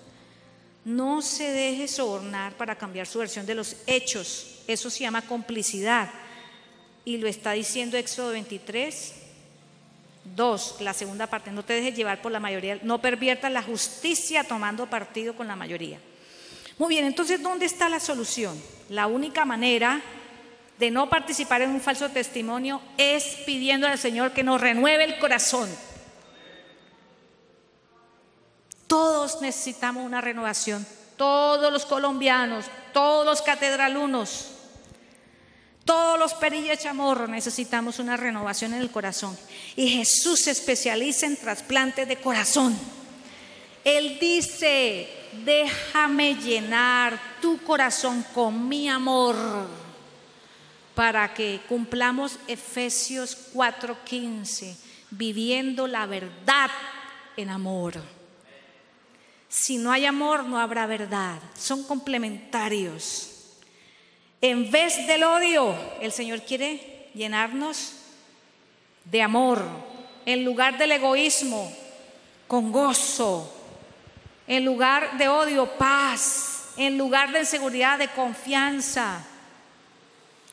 No 0.85 1.23
se 1.23 1.45
deje 1.53 1.87
sobornar 1.87 2.55
para 2.55 2.77
cambiar 2.77 3.07
su 3.07 3.19
versión 3.19 3.47
de 3.47 3.55
los 3.55 3.77
hechos. 3.87 4.63
Eso 4.67 4.91
se 4.91 5.01
llama 5.01 5.23
complicidad. 5.23 6.11
Y 7.05 7.19
lo 7.19 7.29
está 7.29 7.53
diciendo 7.53 7.97
Éxodo 7.97 8.33
23, 8.33 9.15
2, 10.37 10.77
la 10.81 10.93
segunda 10.93 11.27
parte. 11.29 11.53
No 11.53 11.65
te 11.65 11.75
dejes 11.75 11.95
llevar 11.95 12.21
por 12.21 12.33
la 12.33 12.41
mayoría. 12.41 12.81
No 12.83 13.01
perviertas 13.01 13.53
la 13.53 13.63
justicia 13.63 14.45
tomando 14.45 14.89
partido 14.89 15.37
con 15.37 15.47
la 15.47 15.57
mayoría. 15.57 16.01
Muy 16.81 16.89
bien, 16.89 17.05
entonces, 17.05 17.43
¿dónde 17.43 17.67
está 17.67 17.91
la 17.91 18.01
solución? 18.01 18.59
La 18.89 19.07
única 19.07 19.45
manera 19.45 20.01
de 20.79 20.91
no 20.91 21.11
participar 21.11 21.61
en 21.61 21.69
un 21.69 21.81
falso 21.83 22.09
testimonio 22.09 22.81
es 22.97 23.37
pidiendo 23.45 23.87
al 23.87 23.99
Señor 23.99 24.33
que 24.33 24.43
nos 24.43 24.63
renueve 24.63 25.05
el 25.05 25.19
corazón. 25.19 25.69
Todos 28.87 29.43
necesitamos 29.43 30.07
una 30.07 30.23
renovación, 30.23 30.87
todos 31.19 31.71
los 31.71 31.85
colombianos, 31.85 32.65
todos 32.95 33.27
los 33.27 33.43
catedralunos, 33.43 34.53
todos 35.85 36.19
los 36.19 36.33
perillas 36.33 36.79
chamorro 36.79 37.27
necesitamos 37.27 37.99
una 37.99 38.17
renovación 38.17 38.73
en 38.73 38.81
el 38.81 38.91
corazón. 38.91 39.37
Y 39.77 39.87
Jesús 39.87 40.45
se 40.45 40.53
especializa 40.53 41.27
en 41.27 41.37
trasplantes 41.37 42.09
de 42.09 42.17
corazón. 42.17 42.75
Él 43.85 44.19
dice, 44.19 45.20
déjame 45.45 46.35
llenar 46.35 47.19
tu 47.41 47.59
corazón 47.63 48.25
con 48.35 48.69
mi 48.69 48.89
amor 48.89 49.37
para 50.95 51.33
que 51.33 51.61
cumplamos 51.69 52.39
Efesios 52.47 53.37
4:15, 53.53 54.77
viviendo 55.11 55.87
la 55.87 56.07
verdad 56.07 56.71
en 57.37 57.51
amor. 57.51 58.03
Si 59.49 59.79
no 59.79 59.91
hay 59.91 60.05
amor, 60.05 60.45
no 60.45 60.59
habrá 60.59 60.87
verdad. 60.87 61.41
Son 61.59 61.83
complementarios. 61.85 63.31
En 64.41 64.71
vez 64.71 65.07
del 65.07 65.25
odio, 65.25 65.75
el 66.01 66.13
Señor 66.13 66.43
quiere 66.43 67.11
llenarnos 67.15 67.95
de 69.05 69.23
amor. 69.23 69.63
En 70.25 70.45
lugar 70.45 70.79
del 70.79 70.93
egoísmo, 70.93 71.73
con 72.47 72.73
gozo. 72.73 73.60
En 74.51 74.65
lugar 74.65 75.17
de 75.17 75.29
odio, 75.29 75.79
paz. 75.79 76.71
En 76.77 76.99
lugar 76.99 77.31
de 77.31 77.39
inseguridad, 77.39 78.01
de 78.01 78.09
confianza. 78.09 79.25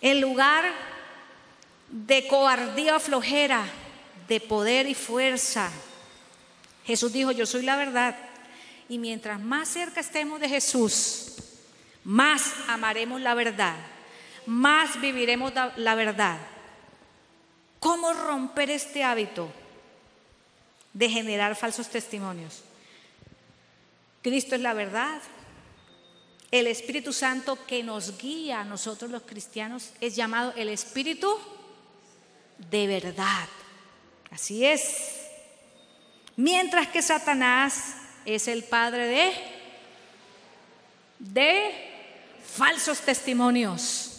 En 0.02 0.22
lugar 0.22 0.66
de 1.90 2.28
cobardía 2.28 3.00
flojera, 3.00 3.64
de 4.28 4.40
poder 4.40 4.88
y 4.88 4.94
fuerza. 4.94 5.72
Jesús 6.86 7.12
dijo, 7.12 7.32
yo 7.32 7.48
soy 7.48 7.64
la 7.64 7.76
verdad. 7.76 8.16
Y 8.88 9.00
mientras 9.00 9.40
más 9.40 9.68
cerca 9.68 10.02
estemos 10.02 10.40
de 10.42 10.48
Jesús, 10.48 11.34
más 12.04 12.54
amaremos 12.68 13.20
la 13.20 13.34
verdad, 13.34 13.78
más 14.46 15.02
viviremos 15.02 15.54
la 15.76 15.96
verdad. 15.96 16.38
¿Cómo 17.80 18.14
romper 18.14 18.70
este 18.70 19.04
hábito 19.04 19.52
de 20.94 21.10
generar 21.10 21.56
falsos 21.56 21.90
testimonios? 21.90 22.67
Cristo 24.28 24.56
es 24.56 24.62
la 24.62 24.74
verdad. 24.74 25.22
El 26.52 26.68
Espíritu 26.68 27.14
Santo 27.14 27.58
que 27.66 27.82
nos 27.82 28.18
guía 28.18 28.60
a 28.60 28.66
nosotros 28.66 29.10
los 29.10 29.22
cristianos 29.22 29.92
es 30.02 30.18
llamado 30.18 30.54
el 30.58 30.68
Espíritu 30.68 31.34
de 32.70 32.88
verdad. 32.88 33.48
Así 34.30 34.66
es. 34.66 35.16
Mientras 36.36 36.90
que 36.90 37.02
Satanás 37.02 37.96
es 38.26 38.50
el 38.50 38.66
padre 38.66 39.08
de 39.08 39.34
de 41.20 41.72
falsos 42.44 43.00
testimonios. 43.00 44.12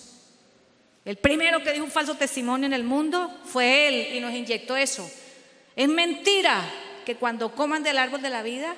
El 1.05 1.19
primero 1.19 1.63
que 1.63 1.73
dijo 1.73 1.85
un 1.85 1.91
falso 1.91 2.15
testimonio 2.15 2.67
en 2.67 2.73
el 2.73 2.83
mundo 2.83 3.31
fue 3.45 3.89
Él 3.89 4.17
y 4.17 4.21
nos 4.21 4.33
inyectó 4.33 4.75
eso. 4.75 5.09
Es 5.77 5.89
mentira 5.89 6.65
que 7.05 7.17
cuando 7.17 7.55
coman 7.55 7.83
del 7.83 7.99
árbol 7.99 8.23
de 8.23 8.31
la 8.31 8.43
vida 8.43 8.75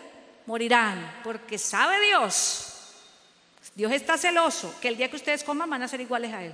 morirán, 0.50 1.20
porque 1.22 1.58
sabe 1.58 2.04
Dios, 2.04 2.66
Dios 3.72 3.92
está 3.92 4.18
celoso, 4.18 4.74
que 4.80 4.88
el 4.88 4.96
día 4.96 5.08
que 5.08 5.14
ustedes 5.14 5.44
coman 5.44 5.70
van 5.70 5.84
a 5.84 5.86
ser 5.86 6.00
iguales 6.00 6.34
a 6.34 6.42
Él. 6.42 6.52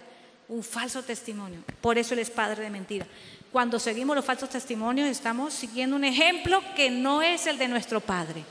Un 0.49 0.63
falso 0.63 1.03
testimonio. 1.03 1.65
Por 1.81 1.97
eso 1.97 2.13
Él 2.13 2.21
es 2.21 2.29
padre 2.29 2.63
de 2.63 2.69
mentira. 2.69 3.07
Cuando 3.51 3.79
seguimos 3.79 4.15
los 4.15 4.25
falsos 4.25 4.51
testimonios 4.51 5.09
estamos 5.09 5.55
siguiendo 5.55 5.97
un 5.97 6.05
ejemplo 6.05 6.63
que 6.75 6.91
no 6.91 7.23
es 7.23 7.47
el 7.47 7.57
de 7.57 7.69
nuestro 7.69 8.01
Padre. 8.01 8.45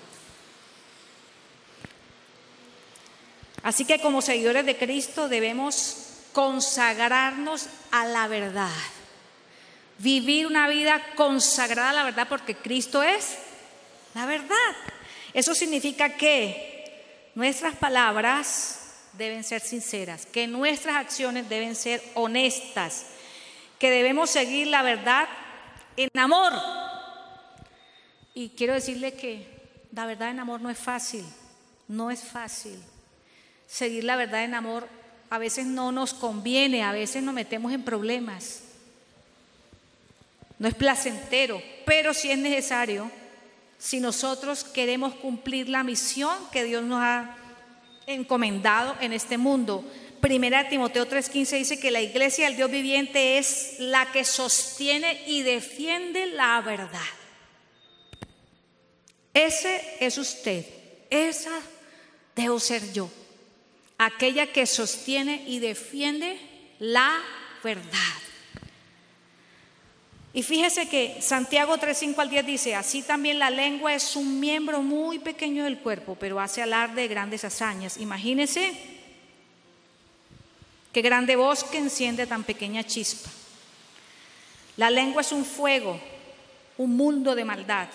Así 3.62 3.86
que 3.86 4.02
como 4.02 4.24
seguidores 4.24 4.66
de 4.66 4.78
Cristo 4.78 5.30
debemos 5.30 6.24
consagrarnos 6.34 7.68
a 7.92 8.06
la 8.08 8.28
verdad. 8.28 8.74
Vivir 10.00 10.48
una 10.48 10.68
vida 10.68 11.00
consagrada 11.16 11.92
a 11.92 11.94
la 11.94 12.04
verdad 12.04 12.28
porque 12.28 12.56
Cristo 12.56 13.04
es 13.04 13.38
la 14.16 14.26
verdad. 14.26 14.95
Eso 15.36 15.54
significa 15.54 16.18
que 16.18 17.30
nuestras 17.36 17.76
palabras 17.76 18.80
deben 19.14 19.44
ser 19.44 19.62
sinceras, 19.62 20.26
que 20.26 20.48
nuestras 20.48 20.96
acciones 20.96 21.48
deben 21.48 21.76
ser 21.76 22.02
honestas, 22.16 23.06
que 23.78 23.92
debemos 23.92 24.32
seguir 24.32 24.66
la 24.68 24.82
verdad 24.82 25.28
en 25.96 26.10
amor. 26.18 26.54
Y 28.34 28.50
quiero 28.50 28.74
decirle 28.74 29.14
que 29.14 29.46
la 29.92 30.08
verdad 30.08 30.32
en 30.32 30.40
amor 30.40 30.62
no 30.62 30.72
es 30.72 30.80
fácil, 30.80 31.24
no 31.88 32.10
es 32.10 32.22
fácil 32.24 32.82
seguir 33.68 34.04
la 34.04 34.16
verdad 34.16 34.44
en 34.44 34.54
amor 34.54 34.88
a 35.30 35.38
veces 35.38 35.66
no 35.66 35.92
nos 35.92 36.14
conviene, 36.14 36.84
a 36.84 36.92
veces 36.92 37.24
nos 37.24 37.34
metemos 37.34 37.74
en 37.74 37.84
problemas. 37.84 38.62
No 40.60 40.68
es 40.68 40.76
placentero, 40.76 41.62
pero 41.86 42.14
sí 42.14 42.32
es 42.32 42.38
necesario 42.38 43.12
si 43.78 44.00
nosotros 44.00 44.64
queremos 44.64 45.16
cumplir 45.16 45.70
la 45.70 45.84
misión 45.84 46.36
que 46.52 46.64
Dios 46.64 46.84
nos 46.84 47.02
ha 47.02 47.36
encomendado 48.08 48.96
en 49.02 49.14
este 49.14 49.38
mundo. 49.38 49.84
Primera 50.22 50.70
Timoteo 50.70 51.08
3:15 51.08 51.58
dice 51.58 51.80
que 51.80 51.92
la 51.92 52.02
iglesia 52.02 52.46
del 52.46 52.56
Dios 52.56 52.72
viviente 52.72 53.38
es 53.38 53.76
la 53.80 54.12
que 54.12 54.24
sostiene 54.24 55.24
y 55.28 55.44
defiende 55.44 56.28
la 56.28 56.62
verdad. 56.62 57.00
Ese 59.34 59.98
es 60.00 60.18
usted, 60.18 60.66
esa 61.10 61.60
debo 62.36 62.60
ser 62.60 62.94
yo 62.94 63.10
aquella 63.98 64.52
que 64.52 64.66
sostiene 64.66 65.44
y 65.48 65.60
defiende 65.60 66.38
la 66.80 67.22
verdad. 67.64 68.00
Y 70.36 70.44
fíjese 70.44 70.90
que 70.90 71.22
Santiago 71.22 71.78
3:5 71.78 72.20
al 72.20 72.30
10 72.30 72.46
dice, 72.46 72.76
así 72.76 73.02
también 73.02 73.40
la 73.40 73.50
lengua 73.50 73.94
es 73.94 74.18
un 74.18 74.38
miembro 74.38 74.82
muy 74.82 75.18
pequeño 75.18 75.64
del 75.64 75.80
cuerpo, 75.80 76.18
pero 76.20 76.42
hace 76.42 76.62
alarde 76.62 77.04
de 77.04 77.08
grandes 77.08 77.46
hazañas. 77.46 77.96
Imagínese 77.96 78.74
qué 80.92 81.02
grande 81.02 81.38
bosque 81.38 81.78
enciende 81.78 82.28
tan 82.28 82.44
pequeña 82.44 82.84
chispa. 82.84 83.32
La 84.76 84.90
lengua 84.90 85.22
es 85.22 85.32
un 85.32 85.46
fuego, 85.46 86.02
un 86.78 86.98
mundo 86.98 87.34
de 87.34 87.46
maldad. 87.46 87.88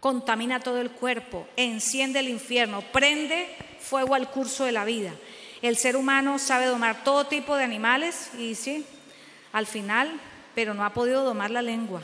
Contamina 0.00 0.60
todo 0.60 0.80
el 0.80 0.90
cuerpo, 0.90 1.46
enciende 1.54 2.20
el 2.20 2.30
infierno, 2.30 2.80
prende 2.80 3.46
fuego 3.78 4.14
al 4.14 4.30
curso 4.30 4.64
de 4.64 4.72
la 4.72 4.86
vida. 4.86 5.12
El 5.60 5.76
ser 5.76 5.96
humano 5.96 6.38
sabe 6.38 6.64
domar 6.64 7.04
todo 7.04 7.26
tipo 7.26 7.56
de 7.56 7.64
animales 7.64 8.30
y 8.38 8.54
sí, 8.54 8.86
al 9.52 9.66
final, 9.66 10.18
pero 10.60 10.74
no 10.74 10.84
ha 10.84 10.92
podido 10.92 11.24
domar 11.24 11.50
la 11.50 11.62
lengua. 11.62 12.02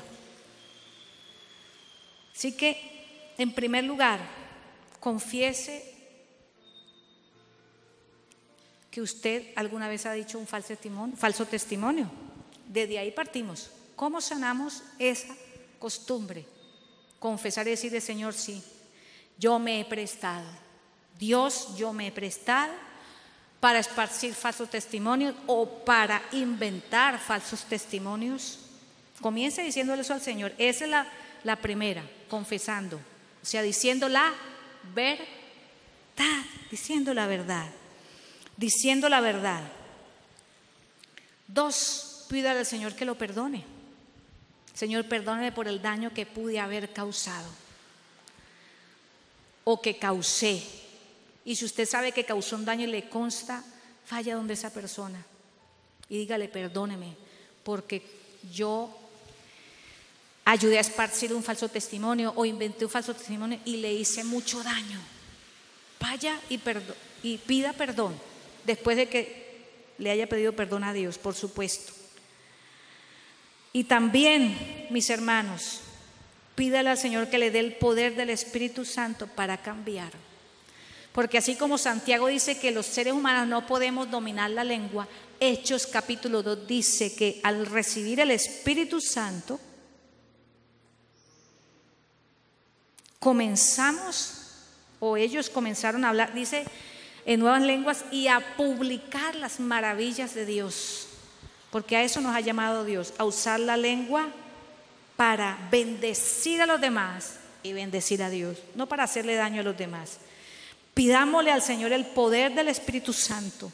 Así 2.35 2.53
que, 2.53 3.35
en 3.37 3.53
primer 3.53 3.85
lugar, 3.85 4.19
confiese 4.99 5.85
que 8.90 9.03
usted 9.03 9.53
alguna 9.57 9.88
vez 9.88 10.07
ha 10.07 10.14
dicho 10.14 10.38
un 10.38 10.47
falso 10.47 10.69
testimonio. 10.69 11.14
Falso 11.19 11.45
testimonio. 11.45 12.11
Desde 12.66 12.99
ahí 12.99 13.11
partimos. 13.11 13.71
¿Cómo 13.95 14.23
sanamos 14.23 14.83
esa 14.99 15.37
costumbre? 15.79 16.47
Confesar 17.19 17.66
y 17.66 17.73
decirle, 17.73 18.01
Señor, 18.01 18.33
sí, 18.33 18.64
yo 19.38 19.59
me 19.59 19.81
he 19.83 19.85
prestado 19.85 20.49
Dios, 21.19 21.77
yo 21.77 21.92
me 21.92 22.07
he 22.07 22.11
prestado 22.11 22.73
para 23.61 23.79
esparcir 23.79 24.35
falsos 24.35 24.71
testimonios 24.71 25.35
o 25.47 25.66
para 25.85 26.23
inventar 26.33 27.19
falsos 27.19 27.64
testimonios? 27.64 28.61
Comience 29.21 29.62
diciéndole 29.62 30.03
eso 30.03 30.14
al 30.14 30.21
Señor. 30.21 30.53
Esa 30.59 30.85
es 30.85 30.90
la, 31.45 31.57
primera, 31.57 32.03
confesando. 32.29 32.97
O 32.97 33.47
sea, 33.47 33.62
diciendo 33.62 34.09
la 34.09 34.33
verdad, 34.95 35.25
diciendo 36.71 37.14
la 37.14 37.27
verdad, 37.27 37.66
diciendo 38.57 39.09
la 39.09 39.21
verdad. 39.21 39.62
Dos, 41.49 42.27
pídale 42.29 42.61
al 42.61 42.66
Señor 42.66 42.95
que 42.95 43.05
lo 43.05 43.16
perdone. 43.16 43.64
Señor, 44.75 45.07
perdóneme 45.07 45.53
por 45.53 45.69
el 45.69 45.81
daño 45.81 46.12
que 46.12 46.27
pude 46.27 46.61
haber 46.61 46.92
causado 46.92 47.49
o 49.64 49.81
que 49.81 49.99
causé. 49.99 50.62
Y 51.47 51.57
si 51.57 51.65
usted 51.65 51.89
sabe 51.89 52.13
que 52.13 52.27
causó 52.27 52.57
un 52.57 52.67
daño 52.67 52.85
y 52.85 52.91
le 52.91 53.09
consta, 53.09 53.65
vaya 54.11 54.35
donde 54.35 54.53
esa 54.53 54.75
persona 54.75 55.25
y 56.09 56.19
dígale, 56.19 56.49
perdóneme, 56.49 57.15
porque 57.65 58.03
yo 58.53 58.97
ayudé 60.45 60.79
a 60.79 60.83
esparcir 60.83 61.33
un 61.35 61.43
falso 61.43 61.69
testimonio 61.69 62.33
o 62.37 62.45
inventé 62.45 62.85
un 62.85 62.91
falso 62.91 63.15
testimonio 63.15 63.59
y 63.65 63.79
le 63.79 63.93
hice 63.93 64.23
mucho 64.23 64.63
daño. 64.63 65.01
Vaya 66.01 66.39
y, 66.49 66.61
y 67.23 67.39
pida 67.39 67.73
perdón 67.73 68.15
después 68.65 68.97
de 68.97 69.09
que 69.09 69.47
le 69.99 70.11
haya 70.11 70.29
pedido 70.29 70.53
perdón 70.53 70.85
a 70.85 70.93
Dios, 70.93 71.19
por 71.19 71.35
supuesto. 71.35 71.93
Y 73.73 73.85
también, 73.85 74.87
mis 74.91 75.11
hermanos, 75.11 75.81
pídale 76.55 76.91
al 76.91 76.99
Señor 76.99 77.29
que 77.29 77.39
le 77.39 77.51
dé 77.51 77.59
el 77.59 77.75
poder 77.75 78.15
del 78.15 78.31
Espíritu 78.31 78.85
Santo 78.85 79.27
para 79.27 79.61
cambiar. 79.61 80.13
Porque 81.17 81.39
así 81.39 81.57
como 81.57 81.79
Santiago 81.79 82.29
dice 82.29 82.61
que 82.61 82.71
los 82.71 82.87
seres 82.87 83.13
humanos 83.13 83.49
no 83.49 83.67
podemos 83.67 84.09
dominar 84.09 84.51
la 84.51 84.63
lengua, 84.63 85.09
Hechos 85.41 85.89
capítulo 85.89 86.45
2 86.45 86.69
dice 86.69 87.17
que 87.17 87.41
al 87.43 87.67
recibir 87.67 88.21
el 88.21 88.31
Espíritu 88.31 89.01
Santo, 89.01 89.59
comenzamos, 93.19 94.45
o 95.01 95.17
ellos 95.17 95.51
comenzaron 95.51 96.05
a 96.05 96.11
hablar, 96.11 96.33
dice, 96.33 96.65
en 97.25 97.41
nuevas 97.41 97.63
lenguas 97.63 98.05
y 98.13 98.29
a 98.29 98.55
publicar 98.57 99.35
las 99.35 99.59
maravillas 99.59 100.35
de 100.35 100.47
Dios 100.47 101.09
porque 101.77 101.95
a 101.95 102.03
eso 102.03 102.23
nos 102.23 102.35
ha 102.35 102.41
llamado 102.41 102.85
Dios, 102.85 103.13
a 103.19 103.25
usar 103.25 103.61
la 103.61 103.77
lengua 103.77 104.29
para 105.15 105.59
bendecir 105.71 106.63
a 106.63 106.67
los 106.67 106.81
demás 106.81 107.39
y 107.63 107.75
bendecir 107.75 108.23
a 108.23 108.31
Dios, 108.31 108.57
no 108.75 108.89
para 108.89 109.05
hacerle 109.05 109.35
daño 109.35 109.61
a 109.61 109.65
los 109.65 109.77
demás. 109.77 110.19
Pidámosle 110.97 111.53
al 111.53 111.61
Señor 111.61 111.93
el 111.93 112.07
poder 112.07 112.55
del 112.55 112.69
Espíritu 112.69 113.13
Santo. 113.13 113.71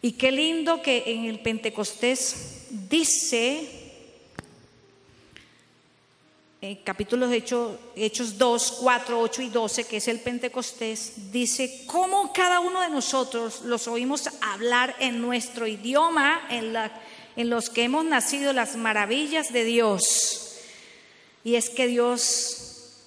Y 0.00 0.12
qué 0.12 0.30
lindo 0.30 0.80
que 0.80 1.02
en 1.04 1.24
el 1.24 1.40
Pentecostés 1.40 2.66
dice 2.70 3.68
eh, 6.60 6.80
capítulos 6.84 7.32
Hechos, 7.32 7.76
Hechos 7.96 8.38
2, 8.38 8.78
4, 8.82 9.20
8 9.20 9.42
y 9.42 9.48
12, 9.48 9.84
que 9.88 9.96
es 9.96 10.06
el 10.06 10.20
Pentecostés, 10.20 11.32
dice 11.32 11.82
cómo 11.88 12.32
cada 12.32 12.60
uno 12.60 12.82
de 12.82 12.88
nosotros 12.88 13.62
los 13.62 13.88
oímos 13.88 14.28
hablar 14.40 14.94
en 15.00 15.20
nuestro 15.20 15.66
idioma, 15.66 16.46
en, 16.50 16.72
en 17.34 17.50
los 17.50 17.68
que 17.68 17.82
hemos 17.82 18.04
nacido 18.04 18.52
las 18.52 18.76
maravillas 18.76 19.52
de 19.52 19.64
Dios. 19.64 20.54
Y 21.42 21.56
es 21.56 21.68
que 21.68 21.88
Dios 21.88 22.65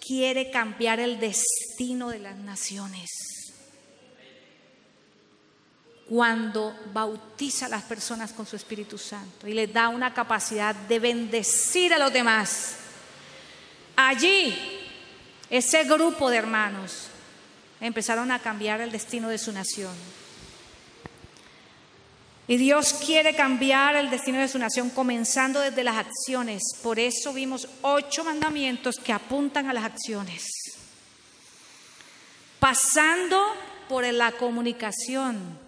quiere 0.09 0.49
cambiar 0.49 0.99
el 0.99 1.19
destino 1.19 2.09
de 2.09 2.17
las 2.17 2.35
naciones. 2.35 3.11
Cuando 6.09 6.75
bautiza 6.91 7.67
a 7.67 7.69
las 7.69 7.83
personas 7.83 8.33
con 8.33 8.47
su 8.47 8.55
Espíritu 8.55 8.97
Santo 8.97 9.47
y 9.47 9.53
les 9.53 9.71
da 9.71 9.89
una 9.89 10.11
capacidad 10.11 10.73
de 10.73 10.97
bendecir 10.97 11.93
a 11.93 11.99
los 11.99 12.11
demás 12.11 12.79
Allí, 14.01 14.57
ese 15.49 15.83
grupo 15.83 16.29
de 16.29 16.37
hermanos 16.37 17.07
empezaron 17.81 18.31
a 18.31 18.39
cambiar 18.39 18.79
el 18.79 18.93
destino 18.93 19.27
de 19.27 19.37
su 19.37 19.51
nación. 19.51 19.91
Y 22.49 22.57
Dios 22.57 22.93
quiere 23.05 23.35
cambiar 23.35 23.95
el 23.95 24.09
destino 24.09 24.39
de 24.39 24.47
su 24.47 24.57
nación 24.57 24.89
comenzando 24.89 25.59
desde 25.59 25.83
las 25.83 25.97
acciones. 25.97 26.63
Por 26.81 26.97
eso 26.97 27.31
vimos 27.31 27.67
ocho 27.83 28.23
mandamientos 28.23 28.97
que 28.97 29.13
apuntan 29.13 29.69
a 29.69 29.73
las 29.73 29.83
acciones. 29.83 30.49
Pasando 32.59 33.39
por 33.87 34.03
la 34.03 34.31
comunicación. 34.31 35.59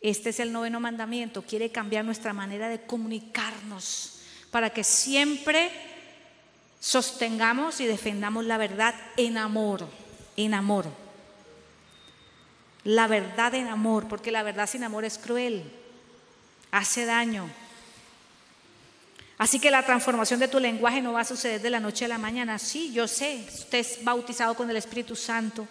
Este 0.00 0.30
es 0.30 0.40
el 0.40 0.50
noveno 0.50 0.80
mandamiento. 0.80 1.42
Quiere 1.42 1.70
cambiar 1.70 2.06
nuestra 2.06 2.32
manera 2.32 2.70
de 2.70 2.80
comunicarnos 2.80 4.20
para 4.50 4.70
que 4.70 4.82
siempre 4.82 5.70
sostengamos 6.80 7.82
y 7.82 7.84
defendamos 7.84 8.46
la 8.46 8.56
verdad 8.56 8.94
en 9.18 9.36
amor, 9.36 9.86
en 10.38 10.54
amor. 10.54 10.86
La 12.86 13.08
verdad 13.08 13.52
en 13.56 13.66
amor, 13.66 14.06
porque 14.06 14.30
la 14.30 14.44
verdad 14.44 14.68
sin 14.68 14.84
amor 14.84 15.04
es 15.04 15.18
cruel, 15.18 15.64
hace 16.70 17.04
daño. 17.04 17.50
Así 19.38 19.58
que 19.58 19.72
la 19.72 19.84
transformación 19.84 20.38
de 20.38 20.46
tu 20.46 20.60
lenguaje 20.60 21.02
no 21.02 21.12
va 21.12 21.22
a 21.22 21.24
suceder 21.24 21.60
de 21.60 21.68
la 21.68 21.80
noche 21.80 22.04
a 22.04 22.08
la 22.08 22.16
mañana. 22.16 22.60
Sí, 22.60 22.92
yo 22.92 23.08
sé, 23.08 23.44
usted 23.52 23.78
es 23.78 24.04
bautizado 24.04 24.54
con 24.54 24.70
el 24.70 24.76
Espíritu 24.76 25.16
Santo. 25.16 25.66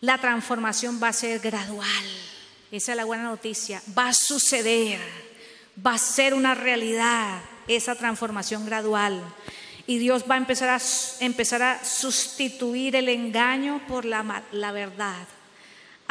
La 0.00 0.16
transformación 0.16 0.98
va 1.02 1.08
a 1.08 1.12
ser 1.12 1.38
gradual. 1.38 2.04
Esa 2.70 2.92
es 2.92 2.96
la 2.96 3.04
buena 3.04 3.24
noticia. 3.24 3.82
Va 3.96 4.08
a 4.08 4.14
suceder. 4.14 5.00
Va 5.86 5.96
a 5.96 5.98
ser 5.98 6.32
una 6.32 6.54
realidad 6.54 7.42
esa 7.68 7.94
transformación 7.94 8.64
gradual. 8.64 9.22
Y 9.86 9.98
Dios 9.98 10.24
va 10.28 10.36
a 10.36 10.38
empezar 10.38 10.70
a, 10.70 10.80
empezar 11.20 11.62
a 11.62 11.84
sustituir 11.84 12.96
el 12.96 13.10
engaño 13.10 13.86
por 13.86 14.06
la, 14.06 14.44
la 14.50 14.72
verdad. 14.72 15.26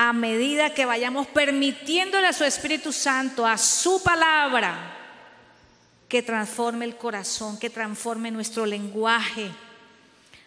A 0.03 0.13
medida 0.13 0.73
que 0.73 0.87
vayamos 0.87 1.27
permitiéndole 1.27 2.25
a 2.25 2.33
su 2.33 2.43
Espíritu 2.43 2.91
Santo, 2.91 3.45
a 3.45 3.55
su 3.55 4.01
palabra, 4.01 4.97
que 6.09 6.23
transforme 6.23 6.85
el 6.85 6.95
corazón, 6.95 7.59
que 7.59 7.69
transforme 7.69 8.31
nuestro 8.31 8.65
lenguaje. 8.65 9.51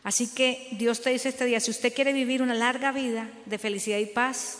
Así 0.03 0.35
que 0.35 0.71
Dios 0.73 1.01
te 1.01 1.11
dice 1.11 1.29
este 1.29 1.45
día, 1.45 1.61
si 1.61 1.71
usted 1.71 1.95
quiere 1.95 2.13
vivir 2.13 2.43
una 2.43 2.55
larga 2.55 2.91
vida 2.91 3.31
de 3.47 3.59
felicidad 3.59 3.99
y 3.99 4.07
paz, 4.07 4.59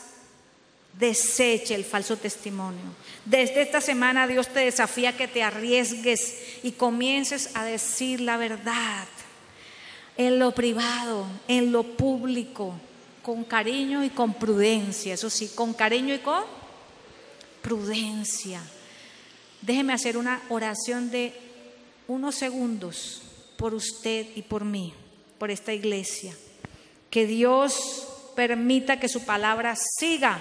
Deseche 0.97 1.75
el 1.75 1.85
falso 1.85 2.17
testimonio. 2.17 2.95
Desde 3.25 3.63
esta 3.63 3.81
semana 3.81 4.29
Dios 4.29 4.47
te 4.47 4.61
desafía 4.61 5.17
que 5.17 5.27
te 5.27 5.43
arriesgues 5.43 6.61
y 6.63 6.71
comiences 6.71 7.51
a 7.55 7.65
decir 7.65 8.21
la 8.21 8.37
verdad 8.37 9.09
en 10.17 10.39
lo 10.39 10.53
privado, 10.53 11.27
en 11.49 11.73
lo 11.73 11.83
público, 11.83 12.79
con 13.25 13.43
cariño 13.43 14.05
y 14.05 14.11
con 14.11 14.35
prudencia. 14.35 15.15
Eso 15.15 15.31
sí, 15.31 15.49
con 15.55 15.73
cariño 15.73 16.15
y 16.15 16.19
con 16.19 16.45
prudencia. 17.63 18.61
Déjeme 19.63 19.95
hacer 19.95 20.19
una 20.19 20.43
oración 20.51 21.11
de 21.11 21.33
unos 22.07 22.35
segundos 22.35 23.23
por 23.57 23.73
usted 23.73 24.27
y 24.37 24.43
por 24.43 24.67
mí, 24.67 24.93
por 25.39 25.51
esta 25.51 25.73
iglesia. 25.73 26.37
Que 27.09 27.27
Dios 27.27 28.07
permita 28.37 29.01
que 29.01 29.09
su 29.09 29.25
palabra 29.25 29.75
siga 29.75 30.39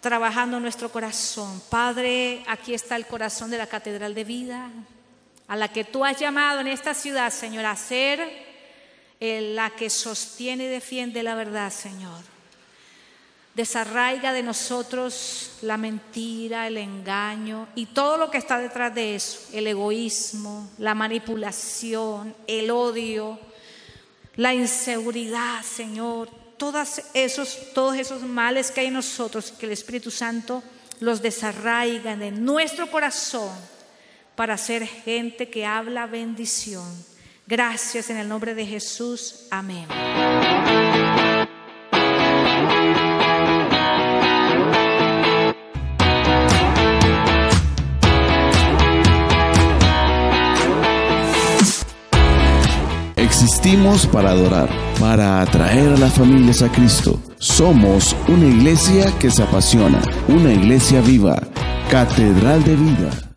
trabajando 0.00 0.58
nuestro 0.60 0.90
corazón. 0.90 1.60
Padre, 1.68 2.42
aquí 2.46 2.72
está 2.72 2.96
el 2.96 3.06
corazón 3.06 3.50
de 3.50 3.58
la 3.58 3.66
Catedral 3.66 4.14
de 4.14 4.24
Vida, 4.24 4.70
a 5.46 5.56
la 5.56 5.68
que 5.68 5.84
tú 5.84 6.06
has 6.06 6.18
llamado 6.18 6.60
en 6.60 6.68
esta 6.68 6.94
ciudad, 6.94 7.30
Señor, 7.30 7.66
a 7.66 7.76
ser 7.76 8.49
la 9.20 9.70
que 9.70 9.90
sostiene 9.90 10.64
y 10.64 10.68
defiende 10.68 11.22
la 11.22 11.34
verdad, 11.34 11.70
Señor. 11.70 12.22
Desarraiga 13.54 14.32
de 14.32 14.42
nosotros 14.42 15.58
la 15.62 15.76
mentira, 15.76 16.66
el 16.66 16.78
engaño 16.78 17.68
y 17.74 17.86
todo 17.86 18.16
lo 18.16 18.30
que 18.30 18.38
está 18.38 18.58
detrás 18.58 18.94
de 18.94 19.16
eso, 19.16 19.40
el 19.52 19.66
egoísmo, 19.66 20.70
la 20.78 20.94
manipulación, 20.94 22.34
el 22.46 22.70
odio, 22.70 23.38
la 24.36 24.54
inseguridad, 24.54 25.62
Señor, 25.62 26.30
todos 26.56 27.02
esos, 27.12 27.72
todos 27.74 27.96
esos 27.96 28.22
males 28.22 28.70
que 28.70 28.80
hay 28.80 28.86
en 28.86 28.94
nosotros, 28.94 29.52
que 29.52 29.66
el 29.66 29.72
Espíritu 29.72 30.10
Santo 30.10 30.62
los 31.00 31.20
desarraiga 31.20 32.16
de 32.16 32.30
nuestro 32.30 32.90
corazón 32.90 33.52
para 34.36 34.56
ser 34.56 34.86
gente 34.86 35.50
que 35.50 35.66
habla 35.66 36.06
bendición. 36.06 37.09
Gracias 37.50 38.08
en 38.10 38.16
el 38.18 38.28
nombre 38.28 38.54
de 38.54 38.64
Jesús. 38.64 39.46
Amén. 39.50 39.86
Existimos 53.16 54.06
para 54.06 54.30
adorar, 54.30 54.68
para 55.00 55.42
atraer 55.42 55.88
a 55.88 55.96
las 55.96 56.14
familias 56.14 56.62
a 56.62 56.70
Cristo. 56.70 57.20
Somos 57.38 58.14
una 58.28 58.46
iglesia 58.46 59.12
que 59.18 59.28
se 59.28 59.42
apasiona, 59.42 60.00
una 60.28 60.52
iglesia 60.52 61.00
viva, 61.00 61.36
catedral 61.90 62.62
de 62.62 62.76
vida. 62.76 63.29